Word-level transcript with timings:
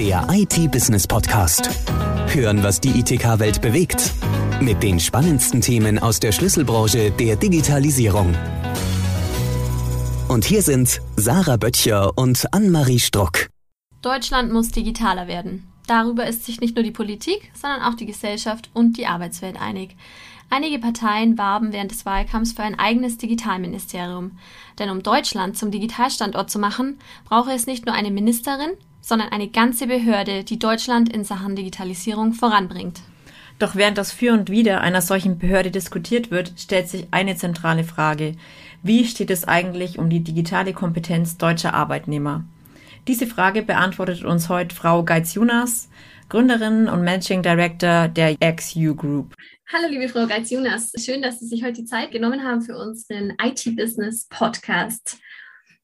der 0.00 0.26
IT-Business-Podcast. 0.30 1.68
Hören, 2.28 2.62
was 2.62 2.80
die 2.80 3.00
ITK-Welt 3.00 3.60
bewegt. 3.60 4.14
Mit 4.58 4.82
den 4.82 4.98
spannendsten 4.98 5.60
Themen 5.60 5.98
aus 5.98 6.18
der 6.18 6.32
Schlüsselbranche 6.32 7.10
der 7.10 7.36
Digitalisierung. 7.36 8.34
Und 10.26 10.46
hier 10.46 10.62
sind 10.62 11.02
Sarah 11.16 11.58
Böttcher 11.58 12.16
und 12.16 12.46
Annemarie 12.54 12.98
Struck. 12.98 13.50
Deutschland 14.00 14.50
muss 14.50 14.70
digitaler 14.70 15.28
werden. 15.28 15.70
Darüber 15.86 16.26
ist 16.26 16.46
sich 16.46 16.62
nicht 16.62 16.76
nur 16.76 16.82
die 16.82 16.92
Politik, 16.92 17.52
sondern 17.52 17.82
auch 17.82 17.94
die 17.94 18.06
Gesellschaft 18.06 18.70
und 18.72 18.96
die 18.96 19.06
Arbeitswelt 19.06 19.60
einig. 19.60 19.96
Einige 20.48 20.78
Parteien 20.78 21.36
warben 21.36 21.74
während 21.74 21.90
des 21.90 22.06
Wahlkampfs 22.06 22.52
für 22.52 22.62
ein 22.62 22.78
eigenes 22.78 23.18
Digitalministerium. 23.18 24.38
Denn 24.78 24.88
um 24.88 25.02
Deutschland 25.02 25.58
zum 25.58 25.70
Digitalstandort 25.70 26.50
zu 26.50 26.58
machen, 26.58 26.98
brauche 27.26 27.52
es 27.52 27.66
nicht 27.66 27.84
nur 27.84 27.94
eine 27.94 28.10
Ministerin, 28.10 28.70
sondern 29.10 29.32
eine 29.32 29.48
ganze 29.48 29.88
Behörde, 29.88 30.44
die 30.44 30.60
Deutschland 30.60 31.12
in 31.12 31.24
Sachen 31.24 31.56
Digitalisierung 31.56 32.32
voranbringt. 32.32 33.00
Doch 33.58 33.74
während 33.74 33.98
das 33.98 34.12
Für 34.12 34.32
und 34.32 34.50
Wider 34.50 34.82
einer 34.82 35.02
solchen 35.02 35.36
Behörde 35.36 35.72
diskutiert 35.72 36.30
wird, 36.30 36.52
stellt 36.56 36.88
sich 36.88 37.08
eine 37.10 37.34
zentrale 37.34 37.82
Frage. 37.82 38.36
Wie 38.84 39.04
steht 39.04 39.32
es 39.32 39.48
eigentlich 39.48 39.98
um 39.98 40.10
die 40.10 40.20
digitale 40.20 40.72
Kompetenz 40.72 41.36
deutscher 41.38 41.74
Arbeitnehmer? 41.74 42.44
Diese 43.08 43.26
Frage 43.26 43.62
beantwortet 43.62 44.24
uns 44.24 44.48
heute 44.48 44.76
Frau 44.76 45.02
Geitz-Junas, 45.02 45.90
Gründerin 46.28 46.88
und 46.88 47.02
Managing 47.02 47.42
Director 47.42 48.06
der 48.06 48.36
XU 48.36 48.94
Group. 48.94 49.34
Hallo, 49.72 49.88
liebe 49.90 50.08
Frau 50.08 50.28
Geitz-Junas. 50.28 50.92
Schön, 50.96 51.20
dass 51.20 51.40
Sie 51.40 51.48
sich 51.48 51.64
heute 51.64 51.80
die 51.80 51.84
Zeit 51.84 52.12
genommen 52.12 52.44
haben 52.44 52.62
für 52.62 52.78
unseren 52.78 53.32
IT-Business-Podcast. 53.42 55.18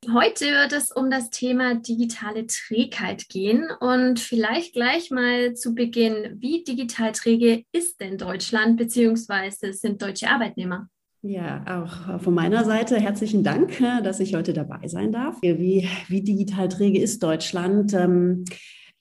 Heute 0.05 0.45
wird 0.45 0.73
es 0.73 0.93
um 0.93 1.11
das 1.11 1.31
Thema 1.31 1.75
digitale 1.75 2.47
Trägheit 2.47 3.29
gehen 3.29 3.69
und 3.81 4.21
vielleicht 4.21 4.75
gleich 4.75 5.11
mal 5.11 5.55
zu 5.55 5.75
Beginn, 5.75 6.37
wie 6.39 6.63
digital 6.63 7.13
träge 7.13 7.65
ist 7.73 8.01
denn 8.01 8.17
Deutschland 8.17 8.77
bzw. 8.77 9.73
sind 9.73 10.01
deutsche 10.01 10.29
Arbeitnehmer? 10.29 10.89
Ja, 11.23 11.65
auch 11.67 12.21
von 12.23 12.35
meiner 12.35 12.65
Seite 12.65 13.01
herzlichen 13.01 13.43
Dank, 13.43 13.79
dass 14.05 14.21
ich 14.21 14.35
heute 14.35 14.53
dabei 14.53 14.87
sein 14.87 15.11
darf. 15.11 15.43
Wie, 15.43 15.89
wie 16.07 16.23
digital 16.23 16.69
träge 16.69 17.01
ist 17.01 17.21
Deutschland? 17.23 17.93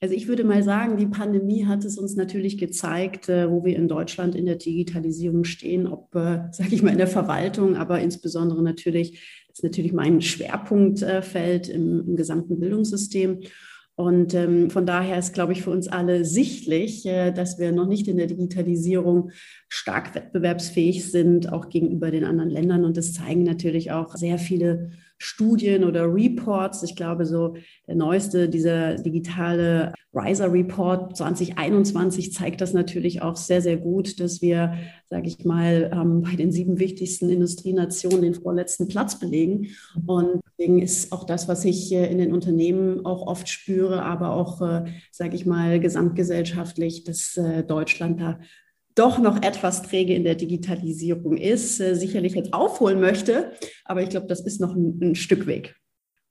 Also 0.00 0.14
ich 0.14 0.28
würde 0.28 0.44
mal 0.44 0.62
sagen, 0.62 0.98
die 0.98 1.06
Pandemie 1.06 1.64
hat 1.64 1.84
es 1.84 1.96
uns 1.96 2.16
natürlich 2.16 2.58
gezeigt, 2.58 3.30
äh, 3.30 3.50
wo 3.50 3.64
wir 3.64 3.76
in 3.76 3.88
Deutschland 3.88 4.34
in 4.34 4.44
der 4.44 4.56
Digitalisierung 4.56 5.44
stehen, 5.44 5.86
ob, 5.86 6.14
äh, 6.14 6.48
sage 6.52 6.74
ich 6.74 6.82
mal, 6.82 6.90
in 6.92 6.98
der 6.98 7.06
Verwaltung, 7.06 7.76
aber 7.76 8.00
insbesondere 8.00 8.62
natürlich, 8.62 9.44
das 9.48 9.58
ist 9.58 9.64
natürlich 9.64 9.94
mein 9.94 10.20
Schwerpunktfeld 10.20 11.70
im, 11.70 12.08
im 12.08 12.16
gesamten 12.16 12.60
Bildungssystem. 12.60 13.40
Und 13.98 14.34
ähm, 14.34 14.68
von 14.68 14.84
daher 14.84 15.18
ist, 15.18 15.32
glaube 15.32 15.54
ich, 15.54 15.62
für 15.62 15.70
uns 15.70 15.88
alle 15.88 16.26
sichtlich, 16.26 17.06
äh, 17.06 17.32
dass 17.32 17.58
wir 17.58 17.72
noch 17.72 17.86
nicht 17.86 18.06
in 18.06 18.18
der 18.18 18.26
Digitalisierung 18.26 19.30
stark 19.70 20.14
wettbewerbsfähig 20.14 21.10
sind, 21.10 21.50
auch 21.50 21.70
gegenüber 21.70 22.10
den 22.10 22.24
anderen 22.24 22.50
Ländern. 22.50 22.84
Und 22.84 22.98
das 22.98 23.14
zeigen 23.14 23.44
natürlich 23.44 23.92
auch 23.92 24.14
sehr 24.14 24.36
viele 24.36 24.90
Studien 25.18 25.84
oder 25.84 26.12
Reports. 26.12 26.82
Ich 26.82 26.96
glaube, 26.96 27.24
so 27.26 27.56
der 27.86 27.94
neueste, 27.94 28.48
dieser 28.48 28.96
digitale 28.96 29.92
Riser 30.14 30.52
Report 30.52 31.16
2021 31.16 32.32
zeigt 32.32 32.60
das 32.60 32.72
natürlich 32.72 33.22
auch 33.22 33.36
sehr, 33.36 33.60
sehr 33.60 33.76
gut, 33.76 34.20
dass 34.20 34.40
wir, 34.40 34.74
sage 35.10 35.28
ich 35.28 35.44
mal, 35.44 35.90
ähm, 35.92 36.22
bei 36.22 36.36
den 36.36 36.52
sieben 36.52 36.78
wichtigsten 36.78 37.28
Industrienationen 37.28 38.22
den 38.22 38.34
vorletzten 38.34 38.88
Platz 38.88 39.18
belegen. 39.18 39.68
Und 40.06 40.40
deswegen 40.58 40.80
ist 40.80 41.12
auch 41.12 41.24
das, 41.24 41.48
was 41.48 41.64
ich 41.64 41.92
in 41.92 42.18
den 42.18 42.32
Unternehmen 42.32 43.04
auch 43.04 43.26
oft 43.26 43.48
spüre, 43.48 44.02
aber 44.02 44.30
auch, 44.30 44.62
äh, 44.62 44.84
sage 45.10 45.36
ich 45.36 45.46
mal, 45.46 45.80
gesamtgesellschaftlich, 45.80 47.04
dass 47.04 47.36
äh, 47.36 47.62
Deutschland 47.62 48.20
da 48.20 48.38
doch 48.96 49.18
noch 49.18 49.42
etwas 49.42 49.82
träge 49.82 50.14
in 50.14 50.24
der 50.24 50.34
Digitalisierung 50.34 51.36
ist, 51.36 51.80
äh, 51.80 51.94
sicherlich 51.94 52.34
jetzt 52.34 52.52
aufholen 52.52 53.00
möchte. 53.00 53.52
Aber 53.84 54.02
ich 54.02 54.08
glaube, 54.08 54.26
das 54.26 54.40
ist 54.40 54.60
noch 54.60 54.74
ein, 54.74 54.98
ein 55.00 55.14
Stück 55.14 55.46
Weg. 55.46 55.76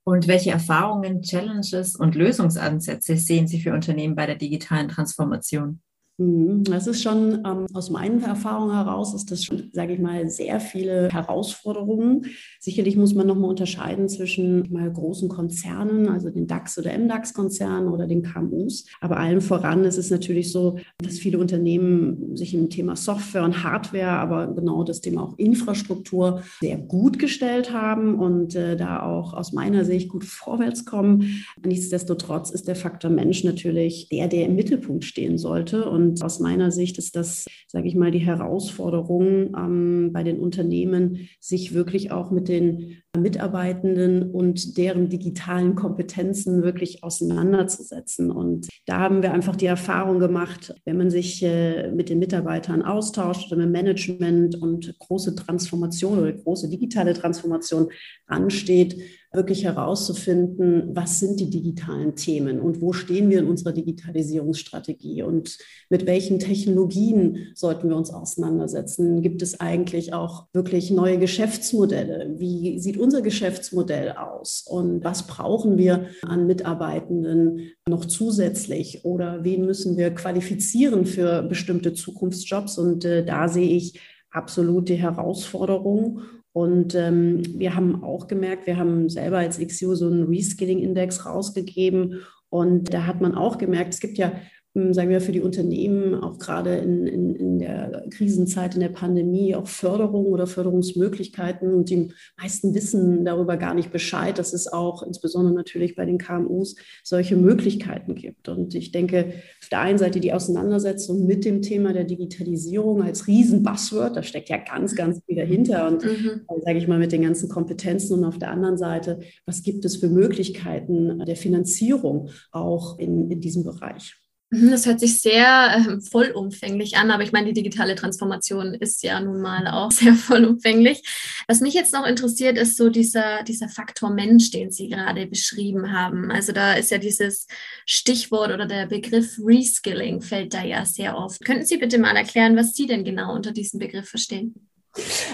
Und 0.03 0.27
welche 0.27 0.51
Erfahrungen, 0.51 1.21
Challenges 1.21 1.95
und 1.95 2.15
Lösungsansätze 2.15 3.17
sehen 3.17 3.47
Sie 3.47 3.59
für 3.59 3.73
Unternehmen 3.73 4.15
bei 4.15 4.25
der 4.25 4.35
digitalen 4.35 4.89
Transformation? 4.89 5.81
Mhm. 6.17 6.63
Das 6.63 6.87
ist 6.87 7.03
schon 7.03 7.43
ähm, 7.45 7.67
aus 7.73 7.89
meinen 7.89 8.23
Erfahrungen 8.23 8.73
heraus, 8.73 9.13
ist 9.13 9.31
das 9.31 9.43
schon, 9.43 9.69
sage 9.73 9.93
ich 9.93 9.99
mal, 9.99 10.29
sehr 10.29 10.59
viele 10.59 11.09
Herausforderungen. 11.09 12.27
Sicherlich 12.59 12.95
muss 12.95 13.13
man 13.13 13.27
nochmal 13.27 13.49
unterscheiden 13.49 14.07
zwischen 14.07 14.71
mal 14.71 14.91
großen 14.91 15.27
Konzernen, 15.27 16.07
also 16.07 16.29
den 16.29 16.47
DAX 16.47 16.77
oder 16.77 16.97
MDAX-Konzernen 16.97 17.89
oder 17.89 18.07
den 18.07 18.23
KMUs. 18.23 18.85
Aber 19.01 19.17
allen 19.17 19.41
voran 19.41 19.83
ist 19.83 19.97
es 19.97 20.09
natürlich 20.09 20.51
so, 20.51 20.77
dass 20.99 21.19
viele 21.19 21.37
Unternehmen 21.37 22.35
sich 22.37 22.53
im 22.53 22.69
Thema 22.69 22.95
Software 22.95 23.43
und 23.43 23.63
Hardware, 23.63 24.11
aber 24.11 24.47
genau 24.47 24.83
das 24.83 25.01
Thema 25.01 25.23
auch 25.23 25.37
Infrastruktur 25.37 26.43
sehr 26.61 26.77
gut 26.77 27.19
gestellt 27.19 27.73
haben 27.73 28.15
und 28.19 28.55
äh, 28.55 28.77
da 28.77 29.03
auch 29.03 29.33
aus 29.33 29.51
meiner 29.51 29.83
Sicht 29.83 30.09
gut 30.09 30.23
vorwärts 30.23 30.85
kommen. 30.85 31.43
Nichtsdestotrotz 31.65 32.51
ist 32.51 32.69
der 32.69 32.75
Faktor 32.75 33.11
Mensch 33.11 33.43
natürlich 33.43 34.07
der, 34.09 34.29
der 34.29 34.45
im 34.45 34.55
Mittelpunkt 34.55 35.03
stehen 35.03 35.37
sollte. 35.37 35.89
Und 35.89 36.04
und 36.05 36.23
aus 36.23 36.39
meiner 36.39 36.71
Sicht 36.71 36.97
ist 36.97 37.15
das, 37.15 37.45
sage 37.67 37.87
ich 37.87 37.95
mal, 37.95 38.11
die 38.11 38.19
Herausforderung 38.19 39.53
ähm, 39.57 40.11
bei 40.13 40.23
den 40.23 40.39
Unternehmen, 40.39 41.27
sich 41.39 41.73
wirklich 41.73 42.11
auch 42.11 42.31
mit 42.31 42.47
den 42.47 42.97
Mitarbeitenden 43.17 44.31
und 44.31 44.77
deren 44.77 45.09
digitalen 45.09 45.75
Kompetenzen 45.75 46.63
wirklich 46.63 47.03
auseinanderzusetzen. 47.03 48.31
Und 48.31 48.67
da 48.85 48.99
haben 48.99 49.23
wir 49.23 49.33
einfach 49.33 49.55
die 49.55 49.65
Erfahrung 49.65 50.19
gemacht, 50.19 50.75
wenn 50.85 50.97
man 50.97 51.09
sich 51.09 51.41
äh, 51.43 51.91
mit 51.91 52.09
den 52.09 52.19
Mitarbeitern 52.19 52.83
austauscht 52.83 53.51
oder 53.51 53.61
mit 53.61 53.71
Management 53.71 54.61
und 54.61 54.97
große 54.99 55.35
Transformation 55.35 56.19
oder 56.19 56.33
große 56.33 56.69
digitale 56.69 57.13
Transformation 57.13 57.87
ansteht, 58.27 58.97
wirklich 59.35 59.63
herauszufinden, 59.63 60.95
was 60.95 61.19
sind 61.19 61.39
die 61.39 61.49
digitalen 61.49 62.15
Themen 62.15 62.59
und 62.59 62.81
wo 62.81 62.93
stehen 62.93 63.29
wir 63.29 63.39
in 63.39 63.47
unserer 63.47 63.73
Digitalisierungsstrategie 63.73 65.23
und 65.23 65.57
mit 65.89 66.05
welchen 66.05 66.39
Technologien 66.39 67.51
sollten 67.53 67.89
wir 67.89 67.95
uns 67.95 68.11
auseinandersetzen. 68.11 69.21
Gibt 69.21 69.41
es 69.41 69.59
eigentlich 69.59 70.13
auch 70.13 70.47
wirklich 70.53 70.91
neue 70.91 71.19
Geschäftsmodelle? 71.19 72.35
Wie 72.37 72.79
sieht 72.79 72.97
unser 72.97 73.21
Geschäftsmodell 73.21 74.11
aus 74.11 74.65
und 74.67 75.03
was 75.03 75.27
brauchen 75.27 75.77
wir 75.77 76.07
an 76.23 76.47
Mitarbeitenden 76.47 77.71
noch 77.87 78.05
zusätzlich 78.05 79.05
oder 79.05 79.43
wen 79.43 79.65
müssen 79.65 79.97
wir 79.97 80.11
qualifizieren 80.11 81.05
für 81.05 81.43
bestimmte 81.43 81.93
Zukunftsjobs? 81.93 82.77
Und 82.77 83.05
äh, 83.05 83.25
da 83.25 83.47
sehe 83.47 83.69
ich 83.69 83.99
absolut 84.35 84.89
die 84.89 84.95
Herausforderung. 84.95 86.21
Und 86.55 86.95
ähm, 86.95 87.43
wir 87.59 87.75
haben 87.75 88.01
auch 88.01 88.27
gemerkt, 88.27 88.65
wir 88.65 88.77
haben 88.77 89.09
selber 89.09 89.39
als 89.39 89.59
XU 89.59 89.93
so 89.93 90.07
einen 90.07 90.23
Reskilling-Index 90.23 91.25
rausgegeben. 91.25 92.21
Und 92.47 92.93
da 92.93 93.05
hat 93.05 93.19
man 93.19 93.35
auch 93.35 93.57
gemerkt, 93.57 93.93
es 93.93 93.99
gibt 93.99 94.17
ja 94.17 94.31
sagen 94.75 95.09
wir, 95.09 95.21
für 95.21 95.31
die 95.31 95.39
Unternehmen, 95.39 96.15
auch 96.15 96.37
gerade 96.37 96.75
in, 96.75 97.07
in, 97.07 97.33
in 97.33 97.59
der 97.59 98.05
Krisenzeit, 98.09 98.73
in 98.73 98.81
der 98.81 98.89
Pandemie, 98.89 99.55
auch 99.55 99.67
Förderung 99.67 100.25
oder 100.25 100.47
Förderungsmöglichkeiten. 100.47 101.73
Und 101.73 101.89
die 101.89 102.11
meisten 102.37 102.73
wissen 102.73 103.23
darüber 103.23 103.55
gar 103.55 103.73
nicht 103.73 103.93
Bescheid, 103.93 104.37
dass 104.37 104.51
es 104.51 104.67
auch 104.67 105.01
insbesondere 105.01 105.55
natürlich 105.55 105.95
bei 105.95 106.05
den 106.05 106.17
KMUs 106.17 106.75
solche 107.05 107.37
Möglichkeiten 107.37 108.15
gibt. 108.15 108.49
Und 108.49 108.75
ich 108.75 108.91
denke, 108.91 109.35
auf 109.61 109.69
der 109.69 109.79
einen 109.79 109.97
Seite 109.97 110.19
die 110.19 110.33
Auseinandersetzung 110.33 111.25
mit 111.25 111.45
dem 111.45 111.61
Thema 111.61 111.93
der 111.93 112.03
Digitalisierung 112.03 113.01
als 113.01 113.27
Riesen-Buzzword, 113.27 114.17
da 114.17 114.23
steckt 114.23 114.49
ja 114.49 114.57
ganz, 114.57 114.93
ganz 114.93 115.21
viel 115.25 115.37
dahinter. 115.37 115.87
Und 115.87 116.03
mhm. 116.03 116.41
sage 116.65 116.77
ich 116.79 116.89
mal, 116.89 116.99
mit 116.99 117.13
den 117.13 117.21
ganzen 117.21 117.47
Kompetenzen. 117.47 118.17
Und 118.17 118.25
auf 118.25 118.39
der 118.39 118.51
anderen 118.51 118.77
Seite, 118.77 119.21
was 119.45 119.63
gibt 119.63 119.85
es 119.85 119.95
für 119.95 120.09
Möglichkeiten 120.09 121.19
der 121.25 121.37
Finanzierung 121.37 122.27
auch 122.51 122.99
in, 122.99 123.31
in 123.31 123.39
diesem 123.39 123.63
Bereich? 123.63 124.15
Mhm, 124.51 124.71
das 124.71 124.85
hört 124.85 124.99
sich 124.99 125.21
sehr 125.21 125.75
äh, 125.77 126.01
vollumfänglich 126.01 126.97
an, 126.97 127.09
aber 127.09 127.23
ich 127.23 127.31
meine, 127.31 127.47
die 127.47 127.53
digitale 127.53 127.95
Transformation 127.95 128.75
ist 128.75 129.01
ja 129.03 129.19
nun 129.19 129.41
mal 129.41 129.67
auch 129.67 129.91
sehr 129.91 130.13
vollumfänglich. 130.13 131.01
Was 131.47 131.61
mich 131.61 131.73
jetzt 131.73 131.93
noch 131.93 132.05
interessiert, 132.05 132.57
ist 132.57 132.77
so 132.77 132.89
dieser, 132.89 133.43
dieser 133.43 133.69
Faktor 133.69 134.11
Mensch, 134.11 134.51
den 134.51 134.71
Sie 134.71 134.89
gerade 134.89 135.25
beschrieben 135.25 135.91
haben. 135.91 136.31
Also 136.31 136.51
da 136.51 136.73
ist 136.73 136.91
ja 136.91 136.99
dieses 136.99 137.47
Stichwort 137.85 138.51
oder 138.51 138.67
der 138.67 138.85
Begriff 138.85 139.39
Reskilling 139.43 140.21
fällt 140.21 140.53
da 140.53 140.63
ja 140.63 140.85
sehr 140.85 141.17
oft. 141.17 141.43
Könnten 141.43 141.65
Sie 141.65 141.77
bitte 141.77 141.97
mal 141.97 142.15
erklären, 142.15 142.55
was 142.55 142.75
Sie 142.75 142.85
denn 142.85 143.03
genau 143.03 143.33
unter 143.33 143.51
diesem 143.51 143.79
Begriff 143.79 144.09
verstehen? 144.09 144.69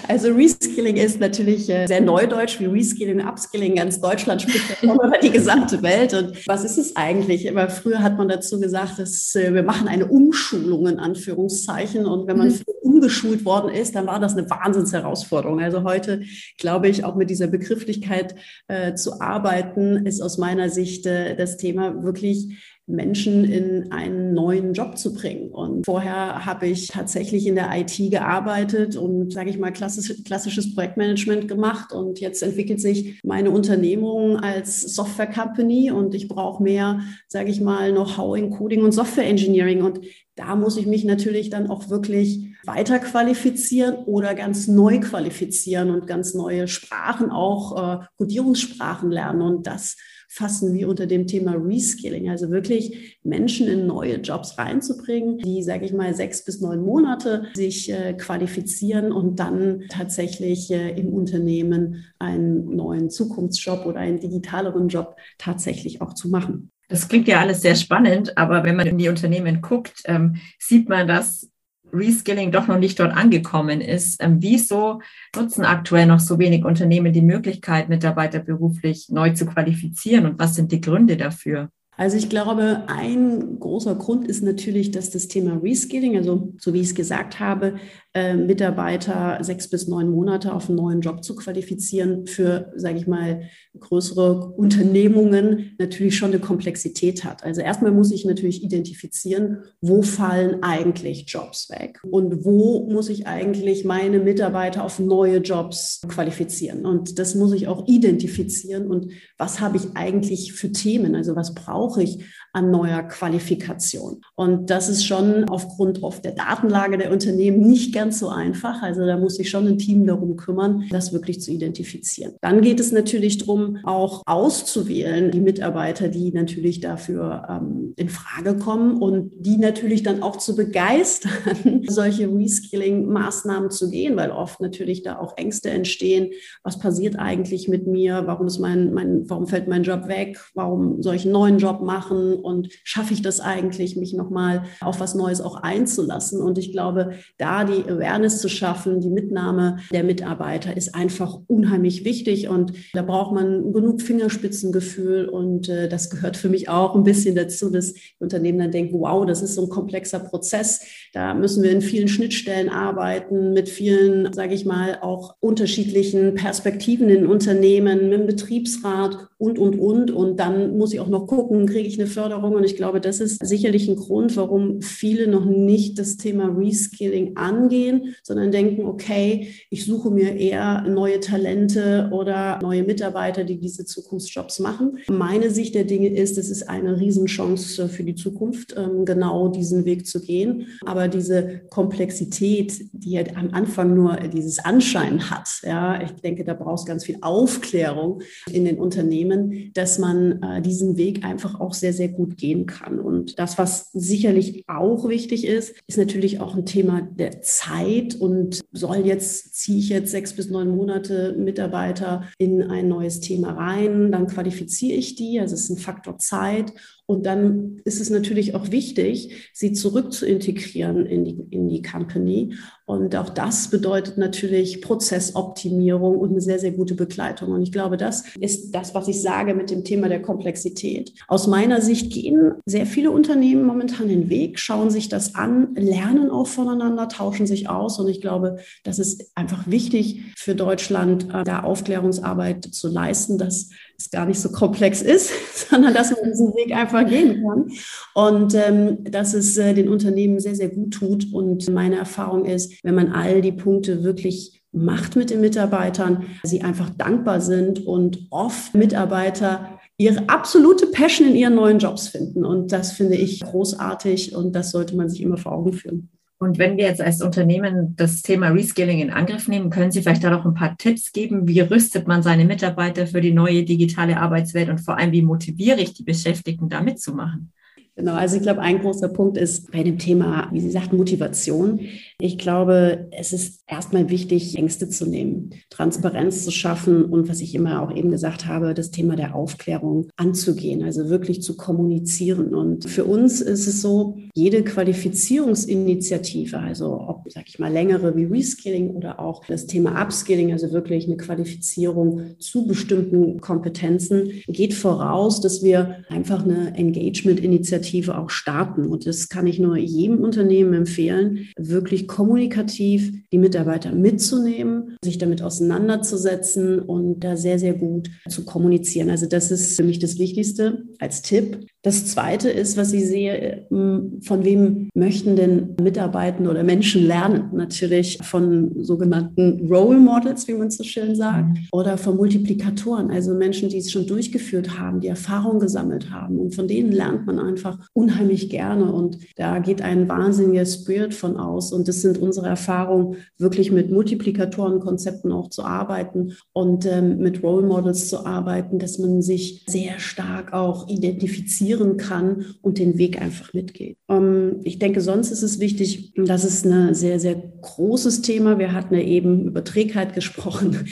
Also 0.08 0.32
Reskilling 0.32 0.96
ist 0.96 1.20
natürlich 1.20 1.68
äh, 1.68 1.86
sehr 1.86 2.00
neudeutsch, 2.00 2.58
wie 2.60 2.66
Reskilling, 2.66 3.20
Upskilling, 3.20 3.76
ganz 3.76 4.00
Deutschland 4.00 4.42
spricht 4.42 4.64
über 4.82 5.12
die 5.22 5.30
gesamte 5.30 5.82
Welt. 5.82 6.14
Und 6.14 6.46
was 6.48 6.64
ist 6.64 6.78
es 6.78 6.96
eigentlich? 6.96 7.46
Immer 7.46 7.68
früher 7.68 8.02
hat 8.02 8.18
man 8.18 8.28
dazu 8.28 8.58
gesagt, 8.58 8.98
dass 8.98 9.34
äh, 9.34 9.54
wir 9.54 9.62
machen 9.62 9.88
eine 9.88 10.06
Umschulung 10.06 10.86
in 10.88 10.98
Anführungszeichen. 10.98 12.06
Und 12.06 12.26
wenn 12.26 12.38
man 12.38 12.48
mhm. 12.48 12.62
umgeschult 12.80 13.44
worden 13.44 13.72
ist, 13.72 13.94
dann 13.94 14.06
war 14.06 14.18
das 14.18 14.36
eine 14.36 14.48
Wahnsinnsherausforderung. 14.50 15.60
Also 15.60 15.84
heute 15.84 16.22
glaube 16.58 16.88
ich, 16.88 17.04
auch 17.04 17.14
mit 17.14 17.30
dieser 17.30 17.46
Begrifflichkeit 17.46 18.34
äh, 18.68 18.94
zu 18.94 19.20
arbeiten, 19.20 20.06
ist 20.06 20.20
aus 20.20 20.38
meiner 20.38 20.70
Sicht 20.70 21.06
äh, 21.06 21.36
das 21.36 21.56
Thema 21.56 22.02
wirklich 22.02 22.56
Menschen 22.92 23.44
in 23.44 23.90
einen 23.90 24.34
neuen 24.34 24.74
Job 24.74 24.98
zu 24.98 25.14
bringen. 25.14 25.50
Und 25.50 25.86
vorher 25.86 26.44
habe 26.44 26.68
ich 26.68 26.88
tatsächlich 26.88 27.46
in 27.46 27.54
der 27.54 27.70
IT 27.74 27.96
gearbeitet 28.10 28.96
und, 28.96 29.32
sage 29.32 29.50
ich 29.50 29.58
mal, 29.58 29.72
klassisch, 29.72 30.22
klassisches 30.24 30.74
Projektmanagement 30.74 31.48
gemacht. 31.48 31.92
Und 31.92 32.20
jetzt 32.20 32.42
entwickelt 32.42 32.80
sich 32.80 33.20
meine 33.24 33.50
Unternehmung 33.50 34.36
als 34.36 34.82
Software 34.94 35.30
Company 35.30 35.90
und 35.90 36.14
ich 36.14 36.28
brauche 36.28 36.62
mehr, 36.62 37.00
sage 37.28 37.50
ich 37.50 37.60
mal, 37.60 37.90
Know-how 37.92 38.36
in 38.36 38.50
Coding 38.50 38.82
und 38.82 38.92
Software 38.92 39.26
Engineering. 39.26 39.82
Und 39.82 40.00
da 40.34 40.54
muss 40.56 40.76
ich 40.76 40.86
mich 40.86 41.04
natürlich 41.04 41.50
dann 41.50 41.68
auch 41.68 41.90
wirklich 41.90 42.51
weiter 42.64 42.98
qualifizieren 42.98 43.96
oder 44.04 44.34
ganz 44.34 44.68
neu 44.68 45.00
qualifizieren 45.00 45.90
und 45.90 46.06
ganz 46.06 46.34
neue 46.34 46.68
Sprachen, 46.68 47.30
auch 47.30 48.02
äh, 48.02 48.04
Codierungssprachen 48.18 49.10
lernen. 49.10 49.42
Und 49.42 49.66
das 49.66 49.96
fassen 50.32 50.72
wir 50.72 50.88
unter 50.88 51.06
dem 51.06 51.26
Thema 51.26 51.52
Reskilling, 51.52 52.30
also 52.30 52.50
wirklich 52.50 53.18
Menschen 53.22 53.68
in 53.68 53.86
neue 53.86 54.16
Jobs 54.16 54.56
reinzubringen, 54.56 55.36
die, 55.36 55.62
sage 55.62 55.84
ich 55.84 55.92
mal, 55.92 56.14
sechs 56.14 56.42
bis 56.42 56.60
neun 56.62 56.80
Monate 56.80 57.48
sich 57.54 57.92
äh, 57.92 58.14
qualifizieren 58.14 59.12
und 59.12 59.38
dann 59.38 59.82
tatsächlich 59.90 60.70
äh, 60.70 60.98
im 60.98 61.12
Unternehmen 61.12 62.06
einen 62.18 62.74
neuen 62.74 63.10
Zukunftsjob 63.10 63.84
oder 63.84 64.00
einen 64.00 64.20
digitaleren 64.20 64.88
Job 64.88 65.16
tatsächlich 65.36 66.00
auch 66.00 66.14
zu 66.14 66.30
machen. 66.30 66.70
Das 66.88 67.08
klingt 67.08 67.28
ja 67.28 67.40
alles 67.40 67.60
sehr 67.60 67.74
spannend, 67.74 68.36
aber 68.38 68.64
wenn 68.64 68.76
man 68.76 68.86
in 68.86 68.98
die 68.98 69.08
Unternehmen 69.10 69.60
guckt, 69.60 70.02
ähm, 70.06 70.36
sieht 70.58 70.88
man, 70.88 71.08
dass 71.08 71.51
Reskilling 71.92 72.52
doch 72.52 72.66
noch 72.66 72.78
nicht 72.78 72.98
dort 72.98 73.14
angekommen 73.14 73.80
ist. 73.80 74.22
Ähm, 74.22 74.38
wieso 74.40 75.00
nutzen 75.36 75.64
aktuell 75.64 76.06
noch 76.06 76.20
so 76.20 76.38
wenig 76.38 76.64
Unternehmen 76.64 77.12
die 77.12 77.22
Möglichkeit, 77.22 77.88
Mitarbeiter 77.88 78.38
beruflich 78.38 79.08
neu 79.10 79.30
zu 79.30 79.46
qualifizieren 79.46 80.26
und 80.26 80.38
was 80.38 80.54
sind 80.54 80.72
die 80.72 80.80
Gründe 80.80 81.16
dafür? 81.16 81.70
Also 81.96 82.16
ich 82.16 82.30
glaube, 82.30 82.84
ein 82.86 83.60
großer 83.60 83.94
Grund 83.94 84.26
ist 84.26 84.42
natürlich, 84.42 84.92
dass 84.92 85.10
das 85.10 85.28
Thema 85.28 85.60
Reskilling, 85.62 86.16
also 86.16 86.52
so 86.58 86.72
wie 86.72 86.80
ich 86.80 86.88
es 86.88 86.94
gesagt 86.94 87.38
habe, 87.38 87.74
äh, 88.14 88.34
Mitarbeiter 88.34 89.38
sechs 89.42 89.68
bis 89.68 89.88
neun 89.88 90.10
Monate 90.10 90.54
auf 90.54 90.68
einen 90.68 90.76
neuen 90.76 91.00
Job 91.02 91.22
zu 91.22 91.34
qualifizieren 91.34 92.26
für, 92.26 92.72
sage 92.76 92.98
ich 92.98 93.06
mal, 93.06 93.42
größere 93.78 94.52
Unternehmungen 94.52 95.74
natürlich 95.78 96.16
schon 96.16 96.30
eine 96.30 96.40
Komplexität 96.40 97.24
hat. 97.24 97.44
Also 97.44 97.60
erstmal 97.60 97.92
muss 97.92 98.10
ich 98.10 98.24
natürlich 98.24 98.62
identifizieren, 98.62 99.58
wo 99.80 100.02
fallen 100.02 100.62
eigentlich 100.62 101.24
Jobs 101.28 101.70
weg 101.70 102.00
und 102.10 102.44
wo 102.44 102.88
muss 102.90 103.10
ich 103.10 103.26
eigentlich 103.26 103.84
meine 103.84 104.18
Mitarbeiter 104.18 104.84
auf 104.84 104.98
neue 104.98 105.38
Jobs 105.38 106.00
qualifizieren. 106.08 106.84
Und 106.84 107.18
das 107.18 107.34
muss 107.34 107.52
ich 107.52 107.68
auch 107.68 107.86
identifizieren 107.86 108.88
und 108.88 109.12
was 109.38 109.60
habe 109.60 109.76
ich 109.76 109.94
eigentlich 109.94 110.52
für 110.52 110.72
Themen, 110.72 111.14
also 111.14 111.36
was 111.36 111.54
brauche 111.54 111.81
ich 111.98 112.24
an 112.52 112.70
neuer 112.70 113.02
Qualifikation. 113.02 114.22
Und 114.34 114.68
das 114.68 114.88
ist 114.88 115.06
schon 115.06 115.48
aufgrund 115.48 116.02
auf 116.02 116.20
der 116.20 116.32
Datenlage 116.32 116.98
der 116.98 117.10
Unternehmen 117.10 117.60
nicht 117.60 117.94
ganz 117.94 118.18
so 118.18 118.28
einfach. 118.28 118.82
Also 118.82 119.06
da 119.06 119.16
muss 119.16 119.36
sich 119.36 119.48
schon 119.48 119.66
ein 119.66 119.78
Team 119.78 120.06
darum 120.06 120.36
kümmern, 120.36 120.84
das 120.90 121.12
wirklich 121.12 121.40
zu 121.40 121.50
identifizieren. 121.50 122.34
Dann 122.42 122.60
geht 122.60 122.78
es 122.78 122.92
natürlich 122.92 123.38
darum, 123.38 123.78
auch 123.84 124.22
auszuwählen, 124.26 125.30
die 125.30 125.40
Mitarbeiter, 125.40 126.08
die 126.08 126.30
natürlich 126.32 126.80
dafür 126.80 127.46
ähm, 127.48 127.94
in 127.96 128.10
Frage 128.10 128.56
kommen 128.58 129.00
und 129.00 129.32
die 129.38 129.56
natürlich 129.56 130.02
dann 130.02 130.22
auch 130.22 130.36
zu 130.36 130.54
begeistern, 130.54 131.84
solche 131.88 132.26
Reskilling-Maßnahmen 132.28 133.70
zu 133.70 133.88
gehen, 133.88 134.16
weil 134.16 134.30
oft 134.30 134.60
natürlich 134.60 135.02
da 135.02 135.18
auch 135.18 135.38
Ängste 135.38 135.70
entstehen. 135.70 136.30
Was 136.62 136.78
passiert 136.78 137.18
eigentlich 137.18 137.68
mit 137.68 137.86
mir? 137.86 138.24
Warum 138.26 138.46
ist 138.46 138.58
mein, 138.58 138.92
mein, 138.92 139.28
warum 139.30 139.46
fällt 139.46 139.68
mein 139.68 139.84
Job 139.84 140.06
weg? 140.08 140.38
Warum 140.54 141.02
soll 141.02 141.14
ich 141.14 141.24
einen 141.24 141.32
neuen 141.32 141.58
Job 141.58 141.80
machen? 141.80 142.41
Und 142.42 142.68
schaffe 142.84 143.14
ich 143.14 143.22
das 143.22 143.40
eigentlich, 143.40 143.96
mich 143.96 144.12
nochmal 144.12 144.64
auf 144.80 145.00
was 145.00 145.14
Neues 145.14 145.40
auch 145.40 145.56
einzulassen. 145.56 146.40
Und 146.40 146.58
ich 146.58 146.72
glaube, 146.72 147.12
da 147.38 147.64
die 147.64 147.88
Awareness 147.88 148.40
zu 148.40 148.48
schaffen, 148.48 149.00
die 149.00 149.10
Mitnahme 149.10 149.78
der 149.92 150.04
Mitarbeiter 150.04 150.76
ist 150.76 150.94
einfach 150.94 151.38
unheimlich 151.46 152.04
wichtig 152.04 152.48
und 152.48 152.72
da 152.92 153.02
braucht 153.02 153.32
man 153.32 153.72
genug 153.72 154.02
Fingerspitzengefühl 154.02 155.26
und 155.26 155.68
äh, 155.68 155.88
das 155.88 156.10
gehört 156.10 156.36
für 156.36 156.48
mich 156.48 156.68
auch 156.68 156.94
ein 156.94 157.04
bisschen 157.04 157.34
dazu, 157.34 157.70
dass 157.70 157.94
Unternehmen 158.18 158.58
dann 158.58 158.70
denken, 158.70 159.00
wow, 159.00 159.24
das 159.26 159.42
ist 159.42 159.54
so 159.54 159.62
ein 159.62 159.68
komplexer 159.68 160.20
Prozess. 160.20 160.82
Da 161.12 161.34
müssen 161.34 161.62
wir 161.62 161.70
in 161.70 161.82
vielen 161.82 162.08
Schnittstellen 162.08 162.68
arbeiten, 162.68 163.52
mit 163.52 163.68
vielen, 163.68 164.32
sage 164.32 164.54
ich 164.54 164.64
mal, 164.64 164.98
auch 165.00 165.36
unterschiedlichen 165.40 166.34
Perspektiven 166.34 167.08
in 167.08 167.26
Unternehmen, 167.26 168.08
mit 168.08 168.20
dem 168.20 168.26
Betriebsrat 168.26 169.28
und, 169.38 169.58
und, 169.58 169.78
und. 169.78 170.10
Und 170.10 170.40
dann 170.40 170.78
muss 170.78 170.92
ich 170.92 171.00
auch 171.00 171.08
noch 171.08 171.26
gucken, 171.26 171.66
kriege 171.66 171.88
ich 171.88 171.98
eine 171.98 172.08
Förderung 172.08 172.31
Herausforderung. 172.32 172.54
Und 172.54 172.64
ich 172.64 172.76
glaube, 172.76 173.00
das 173.00 173.20
ist 173.20 173.44
sicherlich 173.44 173.88
ein 173.88 173.96
Grund, 173.96 174.36
warum 174.36 174.82
viele 174.82 175.26
noch 175.26 175.44
nicht 175.44 175.98
das 175.98 176.16
Thema 176.16 176.46
Reskilling 176.46 177.36
angehen, 177.36 178.14
sondern 178.22 178.50
denken, 178.50 178.86
okay, 178.86 179.48
ich 179.70 179.84
suche 179.84 180.10
mir 180.10 180.36
eher 180.36 180.82
neue 180.82 181.20
Talente 181.20 182.08
oder 182.12 182.58
neue 182.62 182.82
Mitarbeiter, 182.82 183.44
die 183.44 183.58
diese 183.58 183.84
Zukunftsjobs 183.84 184.58
machen. 184.60 184.98
Meine 185.08 185.50
Sicht 185.50 185.74
der 185.74 185.84
Dinge 185.84 186.08
ist, 186.08 186.38
es 186.38 186.50
ist 186.50 186.68
eine 186.68 186.98
Riesenchance 186.98 187.88
für 187.88 188.04
die 188.04 188.14
Zukunft, 188.14 188.74
ähm, 188.76 189.04
genau 189.04 189.48
diesen 189.48 189.84
Weg 189.84 190.06
zu 190.06 190.20
gehen. 190.20 190.66
Aber 190.84 191.08
diese 191.08 191.62
Komplexität, 191.70 192.72
die 192.92 193.12
ja 193.12 193.22
am 193.34 193.50
Anfang 193.52 193.94
nur 193.94 194.16
dieses 194.32 194.58
Anschein 194.58 195.30
hat, 195.30 195.48
ja, 195.62 196.00
ich 196.02 196.12
denke, 196.22 196.44
da 196.44 196.54
braucht 196.54 196.80
es 196.80 196.86
ganz 196.86 197.04
viel 197.04 197.18
Aufklärung 197.20 198.22
in 198.50 198.64
den 198.64 198.78
Unternehmen, 198.78 199.70
dass 199.74 199.98
man 199.98 200.42
äh, 200.42 200.62
diesen 200.62 200.96
Weg 200.96 201.24
einfach 201.24 201.60
auch 201.60 201.74
sehr, 201.74 201.92
sehr 201.92 202.08
gut 202.08 202.21
gut 202.22 202.36
gehen 202.36 202.66
kann. 202.66 203.00
Und 203.00 203.38
das, 203.38 203.58
was 203.58 203.90
sicherlich 203.92 204.64
auch 204.68 205.08
wichtig 205.08 205.44
ist, 205.44 205.74
ist 205.88 205.98
natürlich 205.98 206.40
auch 206.40 206.54
ein 206.54 206.66
Thema 206.66 207.02
der 207.02 207.42
Zeit 207.42 208.14
und 208.14 208.60
soll 208.72 208.98
jetzt, 208.98 209.56
ziehe 209.56 209.78
ich 209.78 209.88
jetzt 209.88 210.12
sechs 210.12 210.34
bis 210.34 210.48
neun 210.50 210.68
Monate 210.68 211.34
Mitarbeiter 211.36 212.28
in 212.38 212.62
ein 212.62 212.88
neues 212.88 213.20
Thema 213.20 213.52
rein, 213.52 214.12
dann 214.12 214.28
qualifiziere 214.28 214.96
ich 214.96 215.16
die, 215.16 215.40
also 215.40 215.54
es 215.54 215.64
ist 215.64 215.70
ein 215.70 215.78
Faktor 215.78 216.18
Zeit 216.18 216.72
und 217.06 217.26
dann 217.26 217.80
ist 217.84 218.00
es 218.00 218.10
natürlich 218.10 218.54
auch 218.54 218.70
wichtig, 218.70 219.50
sie 219.52 219.72
zurück 219.72 220.12
zu 220.12 220.24
integrieren 220.24 221.04
in 221.04 221.24
die, 221.24 221.46
in 221.50 221.68
die 221.68 221.82
Company. 221.82 222.54
Und 223.00 223.16
auch 223.16 223.30
das 223.30 223.68
bedeutet 223.68 224.18
natürlich 224.18 224.82
Prozessoptimierung 224.82 226.18
und 226.18 226.30
eine 226.30 226.40
sehr, 226.40 226.58
sehr 226.58 226.72
gute 226.72 226.94
Begleitung. 226.94 227.52
Und 227.52 227.62
ich 227.62 227.72
glaube, 227.72 227.96
das 227.96 228.24
ist 228.40 228.74
das, 228.74 228.94
was 228.94 229.08
ich 229.08 229.22
sage 229.22 229.54
mit 229.54 229.70
dem 229.70 229.84
Thema 229.84 230.08
der 230.08 230.20
Komplexität. 230.20 231.12
Aus 231.28 231.46
meiner 231.46 231.80
Sicht 231.80 232.12
gehen 232.12 232.52
sehr 232.66 232.86
viele 232.86 233.10
Unternehmen 233.10 233.64
momentan 233.64 234.08
den 234.08 234.28
Weg, 234.28 234.58
schauen 234.58 234.90
sich 234.90 235.08
das 235.08 235.34
an, 235.34 235.74
lernen 235.74 236.30
auch 236.30 236.46
voneinander, 236.46 237.08
tauschen 237.08 237.46
sich 237.46 237.68
aus. 237.68 237.98
Und 237.98 238.08
ich 238.08 238.20
glaube, 238.20 238.58
das 238.84 238.98
ist 238.98 239.32
einfach 239.34 239.66
wichtig 239.66 240.20
für 240.36 240.54
Deutschland, 240.54 241.28
äh, 241.32 241.44
da 241.44 241.62
Aufklärungsarbeit 241.62 242.64
zu 242.64 242.88
leisten, 242.88 243.38
dass 243.38 243.70
es 243.96 244.10
gar 244.10 244.26
nicht 244.26 244.40
so 244.40 244.50
komplex 244.50 245.00
ist, 245.02 245.30
sondern 245.70 245.94
dass 245.94 246.10
man 246.10 246.24
diesen 246.24 246.54
Weg 246.54 246.74
einfach 246.74 247.06
gehen 247.06 247.42
kann. 247.42 247.70
Und 248.14 248.54
ähm, 248.54 249.04
dass 249.04 249.34
es 249.34 249.56
äh, 249.56 249.74
den 249.74 249.88
Unternehmen 249.88 250.40
sehr, 250.40 250.54
sehr 250.54 250.68
gut 250.68 250.94
tut. 250.94 251.32
Und 251.32 251.68
meine 251.70 251.96
Erfahrung 251.96 252.44
ist, 252.44 252.72
wenn 252.82 252.94
man 252.94 253.12
all 253.12 253.40
die 253.40 253.52
Punkte 253.52 254.02
wirklich 254.02 254.62
macht 254.72 255.16
mit 255.16 255.30
den 255.30 255.40
Mitarbeitern, 255.40 256.24
sie 256.42 256.62
einfach 256.62 256.90
dankbar 256.90 257.40
sind 257.40 257.86
und 257.86 258.26
oft 258.30 258.74
Mitarbeiter 258.74 259.78
ihre 259.98 260.28
absolute 260.28 260.86
Passion 260.86 261.28
in 261.28 261.36
ihren 261.36 261.54
neuen 261.54 261.78
Jobs 261.78 262.08
finden. 262.08 262.44
Und 262.44 262.72
das 262.72 262.92
finde 262.92 263.16
ich 263.16 263.40
großartig 263.40 264.34
und 264.34 264.52
das 264.52 264.70
sollte 264.70 264.96
man 264.96 265.08
sich 265.08 265.20
immer 265.22 265.36
vor 265.36 265.52
Augen 265.52 265.72
führen. 265.74 266.08
Und 266.38 266.58
wenn 266.58 266.76
wir 266.76 266.86
jetzt 266.86 267.00
als 267.00 267.22
Unternehmen 267.22 267.94
das 267.94 268.22
Thema 268.22 268.48
Reskilling 268.48 268.98
in 268.98 269.10
Angriff 269.10 269.46
nehmen, 269.46 269.70
können 269.70 269.92
Sie 269.92 270.02
vielleicht 270.02 270.24
da 270.24 270.30
noch 270.30 270.44
ein 270.44 270.54
paar 270.54 270.76
Tipps 270.76 271.12
geben? 271.12 271.46
Wie 271.46 271.60
rüstet 271.60 272.08
man 272.08 272.24
seine 272.24 272.44
Mitarbeiter 272.44 273.06
für 273.06 273.20
die 273.20 273.32
neue 273.32 273.62
digitale 273.62 274.16
Arbeitswelt 274.16 274.68
und 274.68 274.80
vor 274.80 274.98
allem, 274.98 275.12
wie 275.12 275.22
motiviere 275.22 275.80
ich 275.80 275.94
die 275.94 276.02
Beschäftigten 276.02 276.68
da 276.68 276.82
mitzumachen? 276.82 277.52
Genau, 277.94 278.14
also 278.14 278.36
ich 278.36 278.42
glaube, 278.42 278.62
ein 278.62 278.80
großer 278.80 279.10
Punkt 279.10 279.36
ist 279.36 279.70
bei 279.70 279.82
dem 279.82 279.98
Thema, 279.98 280.48
wie 280.50 280.60
Sie 280.60 280.70
sagt, 280.70 280.94
Motivation. 280.94 281.80
Ich 282.18 282.38
glaube, 282.38 283.08
es 283.10 283.34
ist 283.34 283.60
erstmal 283.66 284.08
wichtig, 284.08 284.56
Ängste 284.56 284.88
zu 284.88 285.04
nehmen, 285.04 285.50
Transparenz 285.68 286.42
zu 286.42 286.50
schaffen 286.50 287.04
und 287.04 287.28
was 287.28 287.42
ich 287.42 287.54
immer 287.54 287.82
auch 287.82 287.94
eben 287.94 288.10
gesagt 288.10 288.46
habe, 288.46 288.72
das 288.72 288.92
Thema 288.92 289.14
der 289.14 289.34
Aufklärung 289.34 290.08
anzugehen, 290.16 290.82
also 290.82 291.10
wirklich 291.10 291.42
zu 291.42 291.54
kommunizieren. 291.54 292.54
Und 292.54 292.88
für 292.88 293.04
uns 293.04 293.42
ist 293.42 293.66
es 293.66 293.82
so, 293.82 294.16
jede 294.34 294.64
Qualifizierungsinitiative, 294.64 296.58
also 296.60 296.98
ob, 296.98 297.30
sag 297.30 297.44
ich 297.46 297.58
mal, 297.58 297.70
längere 297.70 298.16
wie 298.16 298.24
Reskilling 298.24 298.88
oder 298.88 299.20
auch 299.20 299.44
das 299.44 299.66
Thema 299.66 300.02
Upskilling, 300.02 300.50
also 300.50 300.72
wirklich 300.72 301.04
eine 301.04 301.18
Qualifizierung 301.18 302.36
zu 302.38 302.66
bestimmten 302.66 303.42
Kompetenzen, 303.42 304.30
geht 304.48 304.72
voraus, 304.72 305.42
dass 305.42 305.62
wir 305.62 306.04
einfach 306.08 306.44
eine 306.44 306.74
Engagement-Initiative 306.74 307.81
Initiative 307.82 308.16
auch 308.16 308.30
starten. 308.30 308.86
Und 308.86 309.06
das 309.06 309.28
kann 309.28 309.46
ich 309.46 309.58
nur 309.58 309.76
jedem 309.76 310.20
Unternehmen 310.20 310.74
empfehlen, 310.74 311.48
wirklich 311.58 312.06
kommunikativ 312.06 313.12
die 313.32 313.38
Mitarbeiter 313.38 313.92
mitzunehmen, 313.92 314.96
sich 315.04 315.18
damit 315.18 315.42
auseinanderzusetzen 315.42 316.80
und 316.80 317.20
da 317.20 317.36
sehr, 317.36 317.58
sehr 317.58 317.74
gut 317.74 318.08
zu 318.28 318.44
kommunizieren. 318.44 319.10
Also 319.10 319.26
das 319.26 319.50
ist 319.50 319.76
für 319.76 319.82
mich 319.82 319.98
das 319.98 320.18
Wichtigste 320.18 320.84
als 320.98 321.22
Tipp. 321.22 321.66
Das 321.84 322.06
Zweite 322.06 322.48
ist, 322.48 322.76
was 322.76 322.92
ich 322.92 323.08
sehe, 323.08 323.66
ähm, 323.72 324.20
von 324.22 324.44
wem 324.44 324.88
möchten 324.94 325.34
denn 325.34 325.74
Mitarbeitende 325.82 326.48
oder 326.48 326.62
Menschen 326.62 327.04
lernen? 327.04 327.50
Natürlich 327.52 328.18
von 328.22 328.84
sogenannten 328.84 329.66
Role 329.68 329.98
Models, 329.98 330.46
wie 330.46 330.54
man 330.54 330.70
so 330.70 330.84
schön 330.84 331.16
sagt, 331.16 331.48
mhm. 331.48 331.66
oder 331.72 331.98
von 331.98 332.16
Multiplikatoren, 332.16 333.10
also 333.10 333.34
Menschen, 333.34 333.68
die 333.68 333.78
es 333.78 333.90
schon 333.90 334.06
durchgeführt 334.06 334.78
haben, 334.78 335.00
die 335.00 335.08
Erfahrung 335.08 335.58
gesammelt 335.58 336.12
haben. 336.12 336.38
Und 336.38 336.54
von 336.54 336.68
denen 336.68 336.92
lernt 336.92 337.26
man 337.26 337.40
einfach 337.40 337.76
unheimlich 337.94 338.48
gerne. 338.48 338.92
Und 338.92 339.18
da 339.34 339.58
geht 339.58 339.82
ein 339.82 340.08
wahnsinniger 340.08 340.66
Spirit 340.66 341.14
von 341.14 341.36
aus. 341.36 341.72
Und 341.72 341.88
das 341.88 342.00
sind 342.00 342.16
unsere 342.16 342.46
Erfahrungen, 342.46 343.16
wirklich 343.38 343.72
mit 343.72 343.90
Multiplikatorenkonzepten 343.90 345.32
auch 345.32 345.50
zu 345.50 345.64
arbeiten 345.64 346.34
und 346.52 346.86
ähm, 346.86 347.18
mit 347.18 347.42
Role 347.42 347.66
Models 347.66 348.08
zu 348.08 348.24
arbeiten, 348.24 348.78
dass 348.78 349.00
man 349.00 349.20
sich 349.20 349.64
sehr 349.66 349.98
stark 349.98 350.52
auch 350.52 350.88
identifiziert 350.88 351.71
reflektieren 351.72 351.96
kann 351.96 352.46
und 352.62 352.78
den 352.78 352.98
Weg 352.98 353.20
einfach 353.20 353.52
mitgeht. 353.54 353.96
Ähm, 354.08 354.60
ich 354.64 354.78
denke, 354.78 355.00
sonst 355.00 355.30
ist 355.30 355.42
es 355.42 355.60
wichtig, 355.60 356.12
das 356.16 356.44
ist 356.44 356.66
ein 356.66 356.94
sehr, 356.94 357.18
sehr 357.18 357.34
großes 357.34 358.22
Thema. 358.22 358.58
Wir 358.58 358.72
hatten 358.72 358.94
ja 358.94 359.00
eben 359.00 359.46
über 359.46 359.64
Trägheit 359.64 360.14
gesprochen. 360.14 360.86